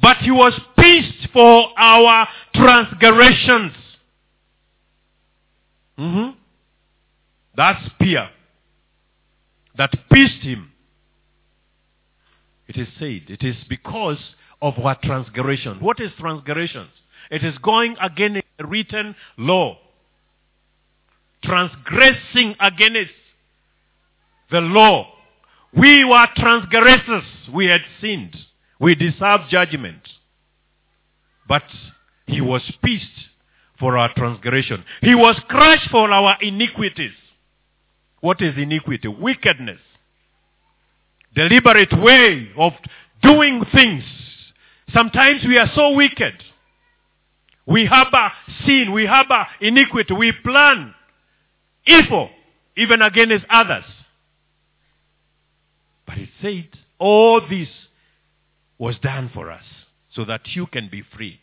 But 0.00 0.18
he 0.18 0.30
was 0.30 0.58
pierced 0.78 1.28
for 1.32 1.68
our 1.78 2.28
transgressions. 2.54 3.72
hmm 5.96 6.30
That 7.56 7.82
spear 7.86 8.30
that 9.76 9.92
pierced 10.10 10.42
him. 10.42 10.70
It 12.66 12.76
is 12.76 12.88
said, 12.98 13.22
it 13.28 13.42
is 13.42 13.56
because 13.68 14.18
of 14.62 14.78
our 14.78 14.96
transgression. 15.02 15.80
What 15.80 16.00
is 16.00 16.10
transgressions? 16.18 16.90
It 17.30 17.44
is 17.44 17.58
going 17.58 17.96
against 18.00 18.42
written 18.60 19.14
law. 19.36 19.78
Transgressing 21.44 22.56
against 22.60 23.12
the 24.50 24.60
law. 24.60 25.08
We 25.76 26.04
were 26.04 26.26
transgressors. 26.36 27.24
We 27.52 27.66
had 27.66 27.82
sinned. 28.00 28.36
We 28.78 28.94
deserved 28.94 29.44
judgment. 29.50 30.00
But 31.48 31.64
he 32.26 32.40
was 32.40 32.62
pierced 32.82 33.06
for 33.78 33.98
our 33.98 34.12
transgression. 34.14 34.84
He 35.00 35.14
was 35.14 35.36
crushed 35.48 35.90
for 35.90 36.10
our 36.10 36.36
iniquities. 36.40 37.12
What 38.20 38.40
is 38.40 38.56
iniquity? 38.56 39.08
Wickedness. 39.08 39.80
Deliberate 41.34 41.92
way 42.00 42.50
of 42.56 42.72
doing 43.22 43.64
things. 43.72 44.04
Sometimes 44.92 45.42
we 45.44 45.58
are 45.58 45.70
so 45.74 45.92
wicked. 45.92 46.34
We 47.66 47.84
harbor 47.86 48.30
sin. 48.64 48.92
We 48.92 49.06
harbor 49.06 49.46
iniquity. 49.60 50.14
We 50.14 50.32
plan 50.32 50.94
evil 51.86 52.30
even 52.76 53.02
against 53.02 53.44
others. 53.50 53.84
But 56.06 56.18
it 56.18 56.28
said 56.42 56.68
all 56.98 57.40
this 57.48 57.68
was 58.78 58.96
done 59.02 59.30
for 59.32 59.50
us 59.50 59.64
so 60.14 60.24
that 60.24 60.42
you 60.54 60.66
can 60.66 60.88
be 60.88 61.02
free. 61.16 61.40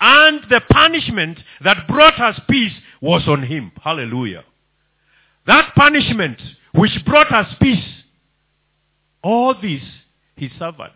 And 0.00 0.40
the 0.50 0.60
punishment 0.70 1.38
that 1.64 1.86
brought 1.88 2.20
us 2.20 2.38
peace 2.48 2.72
was 3.00 3.22
on 3.26 3.44
him. 3.44 3.72
Hallelujah. 3.82 4.44
That 5.46 5.74
punishment 5.74 6.40
which 6.74 6.98
brought 7.06 7.32
us 7.32 7.54
peace, 7.60 7.84
all 9.22 9.54
this 9.54 9.82
he 10.36 10.50
suffered. 10.58 10.92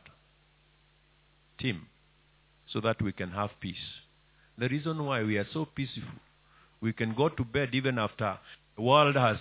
Tim, 1.59 1.87
so 2.67 2.81
that 2.81 3.01
we 3.01 3.13
can 3.13 3.31
have 3.31 3.51
peace. 3.61 3.77
The 4.59 4.69
reason 4.69 5.05
why 5.05 5.23
we 5.23 5.39
are 5.39 5.47
so 5.53 5.65
peaceful, 5.65 6.03
we 6.81 6.93
can 6.93 7.15
go 7.15 7.29
to 7.29 7.45
bed 7.45 7.71
even 7.73 7.99
after 7.99 8.39
the 8.81 8.87
world 8.87 9.15
has 9.15 9.37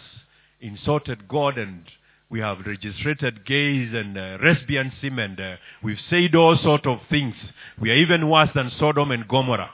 insulted 0.59 1.25
God 1.29 1.57
and 1.57 1.85
we 2.29 2.41
have 2.41 2.57
registered 2.65 3.45
gays 3.45 3.89
and 3.93 4.17
uh, 4.17 4.37
lesbianism 4.39 5.17
and 5.17 5.39
uh, 5.39 5.55
we've 5.81 5.97
said 6.09 6.35
all 6.35 6.57
sort 6.61 6.85
of 6.85 6.99
things. 7.09 7.35
We 7.79 7.89
are 7.89 7.95
even 7.95 8.29
worse 8.29 8.49
than 8.53 8.69
Sodom 8.77 9.11
and 9.11 9.25
Gomorrah. 9.29 9.71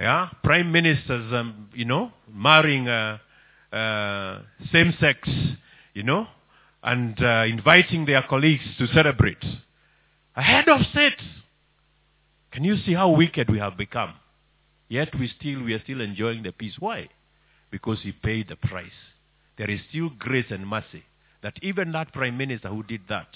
Yeah, 0.00 0.30
prime 0.42 0.72
ministers, 0.72 1.30
um, 1.34 1.68
you 1.74 1.84
know, 1.84 2.10
marrying 2.32 2.88
uh, 2.88 3.18
uh, 3.70 4.40
same 4.72 4.94
sex, 4.98 5.28
you 5.92 6.04
know, 6.04 6.26
and 6.82 7.22
uh, 7.22 7.44
inviting 7.46 8.06
their 8.06 8.22
colleagues 8.22 8.64
to 8.78 8.86
celebrate. 8.94 9.44
Ahead 10.34 10.70
of 10.70 10.80
set. 10.94 11.18
Can 12.50 12.64
you 12.64 12.78
see 12.78 12.94
how 12.94 13.10
wicked 13.10 13.50
we 13.50 13.58
have 13.58 13.76
become? 13.76 14.14
Yet 14.88 15.10
we 15.20 15.30
still 15.38 15.62
we 15.64 15.74
are 15.74 15.82
still 15.82 16.00
enjoying 16.00 16.44
the 16.44 16.52
peace. 16.52 16.76
Why? 16.78 17.10
Because 17.72 17.98
he 18.02 18.12
paid 18.12 18.48
the 18.48 18.56
price. 18.56 18.92
There 19.58 19.68
is 19.70 19.80
still 19.90 20.10
grace 20.10 20.46
and 20.50 20.68
mercy 20.68 21.02
that 21.42 21.54
even 21.60 21.90
that 21.92 22.12
prime 22.12 22.36
minister 22.36 22.68
who 22.68 22.84
did 22.84 23.00
that, 23.08 23.26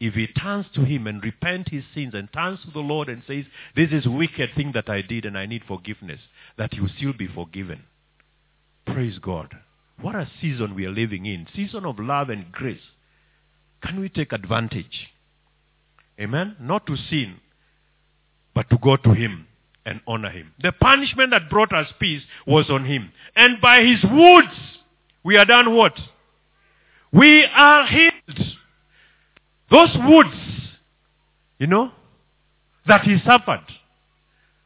if 0.00 0.14
he 0.14 0.26
turns 0.28 0.66
to 0.74 0.82
him 0.84 1.06
and 1.06 1.22
repent 1.22 1.68
his 1.68 1.84
sins 1.94 2.14
and 2.14 2.32
turns 2.32 2.60
to 2.62 2.70
the 2.70 2.78
Lord 2.78 3.08
and 3.08 3.22
says, 3.26 3.44
this 3.76 3.90
is 3.90 4.06
wicked 4.06 4.50
thing 4.56 4.72
that 4.74 4.88
I 4.88 5.02
did 5.02 5.24
and 5.24 5.36
I 5.36 5.46
need 5.46 5.62
forgiveness, 5.66 6.20
that 6.56 6.72
he 6.72 6.80
will 6.80 6.88
still 6.96 7.12
be 7.12 7.26
forgiven. 7.26 7.82
Praise 8.86 9.18
God. 9.18 9.54
What 10.00 10.14
a 10.14 10.30
season 10.40 10.74
we 10.74 10.86
are 10.86 10.92
living 10.92 11.26
in. 11.26 11.46
Season 11.54 11.84
of 11.84 11.98
love 11.98 12.30
and 12.30 12.50
grace. 12.52 12.78
Can 13.82 14.00
we 14.00 14.08
take 14.08 14.32
advantage? 14.32 15.08
Amen? 16.20 16.56
Not 16.60 16.86
to 16.86 16.96
sin, 16.96 17.40
but 18.54 18.70
to 18.70 18.78
go 18.78 18.96
to 18.96 19.12
him 19.12 19.46
and 19.88 20.00
honor 20.06 20.30
him. 20.30 20.52
The 20.62 20.72
punishment 20.72 21.30
that 21.30 21.48
brought 21.48 21.72
us 21.72 21.86
peace 21.98 22.22
was 22.46 22.68
on 22.68 22.84
him. 22.84 23.10
And 23.34 23.60
by 23.60 23.82
his 23.82 23.98
wounds, 24.04 24.52
we 25.24 25.36
are 25.36 25.46
done 25.46 25.74
what? 25.74 25.98
We 27.10 27.44
are 27.46 27.86
healed. 27.86 28.54
Those 29.70 29.96
wounds, 29.96 30.36
you 31.58 31.66
know, 31.66 31.90
that 32.86 33.02
he 33.02 33.18
suffered 33.24 33.64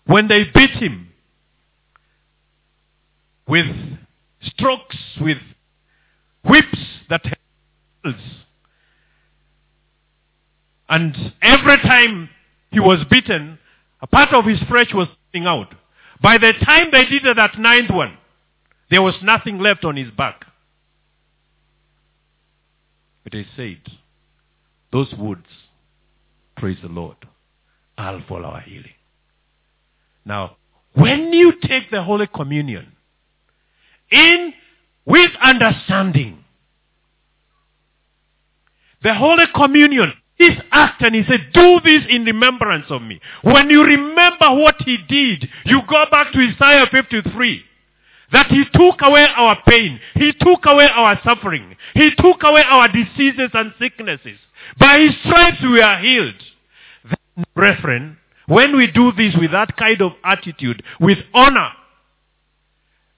when 0.06 0.26
they 0.26 0.44
beat 0.52 0.70
him 0.70 1.08
with 3.46 3.66
strokes, 4.42 4.96
with 5.20 5.38
whips 6.44 6.78
that 7.08 7.24
held. 7.24 8.16
And 10.88 11.32
every 11.40 11.78
time 11.78 12.28
he 12.70 12.80
was 12.80 13.04
beaten, 13.08 13.58
a 14.02 14.06
part 14.06 14.34
of 14.34 14.44
his 14.44 14.60
flesh 14.68 14.92
was 14.92 15.08
coming 15.32 15.46
out. 15.46 15.72
By 16.20 16.38
the 16.38 16.52
time 16.64 16.88
they 16.90 17.06
did 17.06 17.22
that 17.36 17.58
ninth 17.58 17.90
one, 17.90 18.18
there 18.90 19.00
was 19.00 19.14
nothing 19.22 19.58
left 19.58 19.84
on 19.84 19.96
his 19.96 20.10
back. 20.10 20.44
But 23.24 23.34
is 23.34 23.46
said, 23.56 23.80
those 24.92 25.12
woods, 25.16 25.46
praise 26.56 26.78
the 26.82 26.88
Lord, 26.88 27.16
are 27.96 28.22
for 28.28 28.44
our 28.44 28.60
healing. 28.60 28.90
Now, 30.24 30.56
when 30.94 31.32
you 31.32 31.54
take 31.62 31.90
the 31.90 32.02
Holy 32.02 32.26
Communion 32.26 32.92
in 34.10 34.52
with 35.06 35.30
understanding, 35.42 36.44
the 39.02 39.14
Holy 39.14 39.44
Communion 39.54 40.12
is 40.38 40.58
act 40.70 41.02
and 41.02 41.14
he 41.14 41.22
said, 41.28 41.52
do 41.52 41.80
this 41.84 42.02
in 42.08 42.24
remembrance 42.24 42.86
of 42.90 43.02
me. 43.02 43.20
When 43.42 43.70
you 43.70 43.82
remember 43.84 44.54
what 44.54 44.76
he 44.84 44.98
did, 45.08 45.48
you 45.64 45.80
go 45.88 46.04
back 46.10 46.32
to 46.32 46.38
Isaiah 46.38 46.86
53. 46.90 47.64
That 48.32 48.46
he 48.46 48.64
took 48.72 49.00
away 49.02 49.26
our 49.36 49.58
pain. 49.66 50.00
He 50.14 50.32
took 50.32 50.64
away 50.64 50.88
our 50.92 51.20
suffering. 51.22 51.76
He 51.94 52.10
took 52.16 52.42
away 52.42 52.62
our 52.66 52.88
diseases 52.88 53.50
and 53.52 53.74
sicknesses. 53.78 54.38
By 54.78 55.00
his 55.00 55.12
stripes 55.24 55.62
we 55.62 55.82
are 55.82 55.98
healed. 56.00 56.42
Then, 57.04 57.44
brethren, 57.54 58.16
when 58.46 58.76
we 58.76 58.90
do 58.90 59.12
this 59.12 59.34
with 59.38 59.52
that 59.52 59.76
kind 59.76 60.00
of 60.00 60.12
attitude, 60.24 60.82
with 60.98 61.18
honor, 61.34 61.72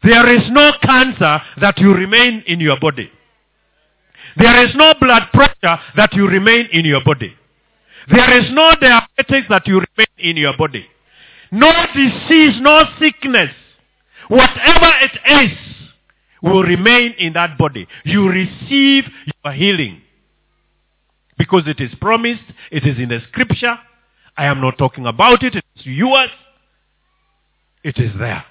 there 0.02 0.34
is 0.34 0.42
no 0.50 0.72
cancer 0.82 1.40
that 1.60 1.76
will 1.78 1.94
remain 1.94 2.42
in 2.46 2.60
your 2.60 2.78
body. 2.80 3.10
There 4.36 4.66
is 4.66 4.74
no 4.74 4.94
blood 5.00 5.24
pressure 5.32 5.78
that 5.96 6.12
you 6.12 6.26
remain 6.26 6.68
in 6.72 6.84
your 6.84 7.04
body. 7.04 7.34
There 8.08 8.38
is 8.38 8.50
no 8.52 8.74
diabetes 8.80 9.48
that 9.48 9.66
you 9.66 9.76
remain 9.76 10.06
in 10.18 10.36
your 10.36 10.56
body. 10.56 10.86
No 11.52 11.70
disease, 11.94 12.60
no 12.60 12.84
sickness 12.98 13.50
Whatever 14.28 14.90
it 15.02 15.50
is 15.50 15.58
will 16.42 16.62
remain 16.62 17.14
in 17.18 17.34
that 17.34 17.58
body. 17.58 17.86
You 18.04 18.28
receive 18.28 19.04
your 19.44 19.52
healing. 19.52 20.00
Because 21.36 21.64
it 21.66 21.80
is 21.80 21.90
promised, 22.00 22.42
it 22.70 22.84
is 22.84 22.98
in 22.98 23.08
the 23.08 23.20
scripture. 23.28 23.76
I 24.36 24.46
am 24.46 24.60
not 24.60 24.78
talking 24.78 25.06
about 25.06 25.42
it, 25.42 25.54
it's 25.54 25.86
yours. 25.86 26.30
It 27.82 27.98
is 27.98 28.12
there. 28.18 28.44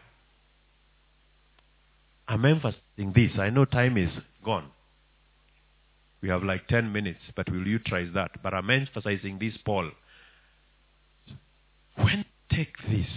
I'm 2.27 2.45
emphasizing 2.45 3.13
this. 3.13 3.31
I 3.39 3.49
know 3.49 3.65
time 3.65 3.97
is 3.97 4.09
gone. 4.45 4.69
We 6.23 6.29
have 6.29 6.41
like 6.41 6.67
10 6.69 6.93
minutes, 6.93 7.19
but 7.35 7.51
we'll 7.51 7.67
utilize 7.67 8.07
that. 8.13 8.41
But 8.41 8.53
I'm 8.53 8.69
emphasizing 8.69 9.39
this, 9.39 9.55
Paul. 9.65 9.91
When 11.97 12.23
take 12.49 12.77
this, 12.89 13.09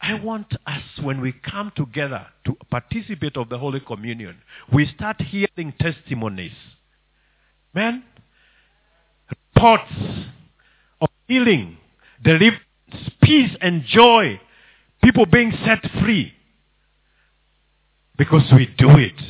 I 0.00 0.14
want 0.14 0.54
us, 0.66 0.82
when 1.02 1.20
we 1.20 1.32
come 1.32 1.70
together 1.76 2.26
to 2.46 2.56
participate 2.70 3.36
of 3.36 3.50
the 3.50 3.58
Holy 3.58 3.80
Communion, 3.80 4.38
we 4.72 4.90
start 4.96 5.20
hearing 5.20 5.74
testimonies. 5.78 6.56
Man, 7.74 8.02
reports 9.28 9.92
of 11.02 11.10
healing, 11.28 11.76
deliverance, 12.22 12.62
peace 13.22 13.54
and 13.60 13.84
joy, 13.84 14.40
people 15.02 15.26
being 15.26 15.52
set 15.66 15.84
free. 16.00 16.32
Because 18.16 18.50
we 18.50 18.66
do 18.78 18.96
it 18.96 19.20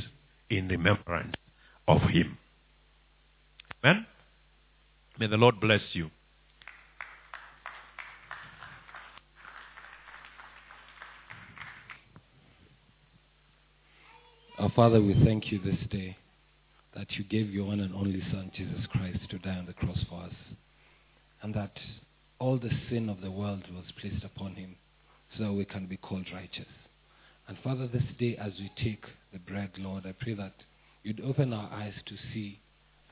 in 0.49 0.69
remembrance 0.69 1.35
of 1.89 2.01
Him. 2.03 2.39
Amen? 3.85 4.07
May 5.19 5.27
the 5.27 5.37
Lord 5.37 5.61
bless 5.61 5.83
you. 5.93 6.11
Our 14.59 14.71
Father, 14.71 15.03
we 15.03 15.15
thank 15.23 15.53
you 15.53 15.59
this 15.59 15.77
day 15.91 16.17
that 16.97 17.11
you 17.11 17.25
gave 17.25 17.51
your 17.51 17.67
one 17.67 17.81
and 17.81 17.95
only 17.95 18.23
Son, 18.33 18.51
Jesus 18.57 18.87
Christ, 18.91 19.19
to 19.29 19.39
die 19.39 19.59
on 19.59 19.67
the 19.67 19.75
cross 19.75 19.99
for 20.09 20.23
us. 20.23 20.33
And 21.43 21.53
that 21.53 21.77
all 22.39 22.57
the 22.57 22.71
sin 22.89 23.11
of 23.11 23.21
the 23.21 23.31
world 23.31 23.65
was 23.71 23.85
placed 24.01 24.25
upon 24.25 24.55
him 24.55 24.77
so 25.37 25.45
that 25.45 25.53
we 25.53 25.67
can 25.67 25.85
be 25.85 25.99
called 25.99 26.29
righteous. 26.33 26.65
And 27.49 27.59
Father, 27.63 27.87
this 27.87 28.03
day 28.19 28.39
as 28.41 28.53
we 28.59 28.73
take 28.83 29.05
the 29.31 29.39
bread, 29.41 29.73
Lord, 29.77 30.07
I 30.07 30.13
pray 30.19 30.33
that 30.33 30.55
you'd 31.03 31.21
open 31.21 31.53
our 31.53 31.71
eyes 31.71 31.93
to 32.07 32.15
see 32.33 32.61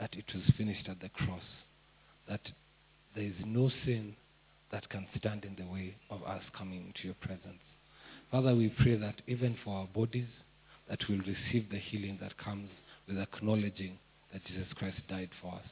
that 0.02 0.14
it 0.14 0.24
was 0.34 0.42
finished 0.58 0.88
at 0.88 0.98
the 1.00 1.08
cross, 1.10 1.44
that 2.28 2.40
there 3.14 3.22
is 3.22 3.36
no 3.46 3.70
sin 3.84 4.16
that 4.72 4.88
can 4.88 5.06
stand 5.16 5.44
in 5.44 5.54
the 5.54 5.72
way 5.72 5.94
of 6.10 6.20
us 6.24 6.42
coming 6.58 6.84
into 6.84 7.04
your 7.04 7.14
presence. 7.20 7.62
Father, 8.28 8.52
we 8.52 8.74
pray 8.82 8.96
that 8.96 9.14
even 9.28 9.56
for 9.64 9.76
our 9.76 9.86
bodies, 9.86 10.26
that 10.90 10.98
we'll 11.08 11.20
receive 11.20 11.70
the 11.70 11.78
healing 11.78 12.18
that 12.20 12.36
comes 12.36 12.68
with 13.06 13.16
acknowledging 13.16 13.96
that 14.32 14.44
Jesus 14.44 14.66
Christ 14.74 14.96
died 15.08 15.30
for 15.40 15.54
us. 15.54 15.68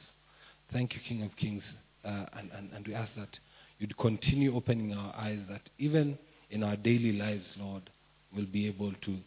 Thank 0.71 0.93
you, 0.93 1.01
King 1.05 1.23
of 1.23 1.35
Kings. 1.35 1.63
Uh, 2.05 2.27
and, 2.31 2.51
and, 2.55 2.71
and 2.73 2.87
we 2.87 2.93
ask 2.93 3.11
that 3.17 3.35
you'd 3.79 3.97
continue 3.97 4.55
opening 4.55 4.93
our 4.93 5.13
eyes 5.13 5.39
that 5.49 5.63
even 5.77 6.17
in 6.51 6.63
our 6.63 6.77
daily 6.77 7.11
lives, 7.11 7.43
Lord, 7.59 7.89
we'll 8.33 8.45
be 8.45 8.65
able 8.67 8.93
to 8.93 9.17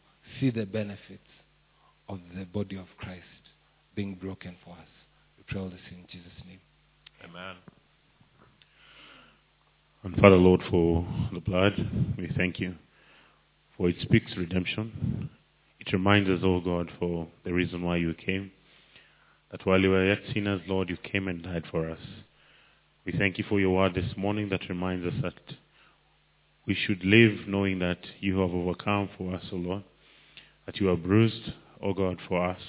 see 0.40 0.48
the 0.48 0.64
benefits 0.64 1.28
of 2.08 2.20
the 2.34 2.46
body 2.46 2.76
of 2.76 2.86
Christ 2.96 3.43
being 3.94 4.14
broken 4.14 4.56
for 4.64 4.70
us. 4.72 4.88
We 5.36 5.44
pray 5.46 5.60
all 5.60 5.68
this 5.68 5.80
in 5.90 6.04
Jesus' 6.10 6.32
name. 6.46 6.60
Amen. 7.22 7.56
And 10.02 10.16
Father, 10.16 10.36
Lord, 10.36 10.62
for 10.70 11.06
the 11.32 11.40
blood, 11.40 11.72
we 12.18 12.30
thank 12.36 12.60
you 12.60 12.74
for 13.76 13.88
it 13.88 13.96
speaks 14.02 14.36
redemption. 14.36 15.30
It 15.80 15.92
reminds 15.92 16.28
us, 16.30 16.40
oh 16.42 16.60
God, 16.60 16.90
for 16.98 17.26
the 17.44 17.52
reason 17.52 17.82
why 17.82 17.96
you 17.96 18.14
came. 18.14 18.52
That 19.50 19.64
while 19.66 19.80
we 19.80 19.88
were 19.88 20.06
yet 20.06 20.20
sinners, 20.32 20.60
Lord, 20.66 20.88
you 20.88 20.96
came 20.96 21.28
and 21.28 21.42
died 21.42 21.64
for 21.70 21.88
us. 21.88 21.98
We 23.04 23.12
thank 23.12 23.38
you 23.38 23.44
for 23.48 23.60
your 23.60 23.74
word 23.74 23.94
this 23.94 24.16
morning 24.16 24.48
that 24.50 24.68
reminds 24.68 25.06
us 25.06 25.14
that 25.22 25.56
we 26.66 26.74
should 26.74 27.04
live 27.04 27.46
knowing 27.46 27.78
that 27.80 27.98
you 28.20 28.38
have 28.38 28.50
overcome 28.50 29.10
for 29.18 29.34
us, 29.34 29.44
O 29.52 29.56
Lord. 29.56 29.84
That 30.66 30.80
you 30.80 30.88
are 30.90 30.96
bruised, 30.96 31.52
O 31.82 31.92
God, 31.92 32.18
for 32.26 32.48
us. 32.48 32.60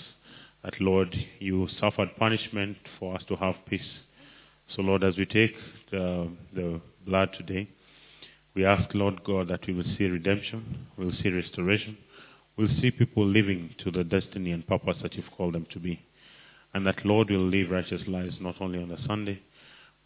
That, 0.66 0.82
Lord, 0.82 1.16
you 1.38 1.68
suffered 1.80 2.16
punishment 2.18 2.78
for 3.00 3.16
us 3.16 3.24
to 3.28 3.36
have 3.36 3.54
peace. 3.70 4.00
So, 4.76 4.82
Lord, 4.82 5.04
as 5.04 5.16
we 5.16 5.28
take 5.28 5.54
the, 5.92 6.28
the 6.56 6.82
blood 7.06 7.30
today, 7.38 7.70
we 8.56 8.66
ask, 8.66 8.90
Lord 8.96 9.24
God, 9.24 9.50
that 9.50 9.68
we 9.68 9.76
will 9.76 9.86
see 9.96 10.06
redemption, 10.06 10.88
we'll 10.98 11.14
see 11.22 11.30
restoration, 11.30 11.96
we'll 12.58 12.76
see 12.82 12.90
people 12.90 13.28
living 13.28 13.76
to 13.84 13.92
the 13.92 14.04
destiny 14.04 14.54
and 14.54 14.66
purpose 14.66 14.98
that 15.04 15.14
you've 15.14 15.30
called 15.38 15.54
them 15.54 15.68
to 15.72 15.78
be. 15.78 16.02
And 16.74 16.88
that, 16.88 17.06
Lord, 17.06 17.30
we'll 17.30 17.48
live 17.48 17.70
righteous 17.70 18.02
lives 18.08 18.38
not 18.42 18.56
only 18.60 18.82
on 18.82 18.90
the 18.90 18.98
Sunday, 19.06 19.44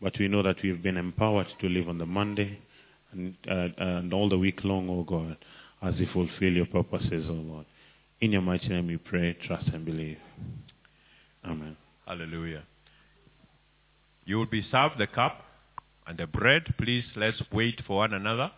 but 0.01 0.19
we 0.19 0.27
know 0.27 0.43
that 0.43 0.57
we've 0.61 0.83
been 0.83 0.97
empowered 0.97 1.47
to 1.61 1.69
live 1.69 1.87
on 1.87 1.99
the 1.99 2.05
Monday 2.05 2.59
and, 3.13 3.33
uh, 3.49 3.69
and 3.77 4.13
all 4.13 4.27
the 4.27 4.37
week 4.37 4.65
long, 4.65 4.89
O 4.89 5.03
God, 5.03 5.37
as 5.81 5.93
we 5.97 6.05
fulfill 6.11 6.51
your 6.51 6.65
purposes, 6.65 7.27
O 7.29 7.33
Lord. 7.33 7.65
In 8.21 8.33
your 8.33 8.41
mighty 8.41 8.67
name 8.67 8.87
we 8.87 8.97
pray, 8.97 9.37
trust 9.47 9.69
and 9.69 9.85
believe. 9.85 10.17
Amen. 11.45 11.77
Hallelujah. 12.05 12.63
You 14.25 14.37
will 14.37 14.45
be 14.45 14.65
served 14.69 14.97
the 14.97 15.07
cup 15.07 15.41
and 16.05 16.17
the 16.17 16.27
bread. 16.27 16.63
Please, 16.77 17.05
let's 17.15 17.41
wait 17.51 17.81
for 17.87 17.97
one 17.97 18.13
another. 18.13 18.51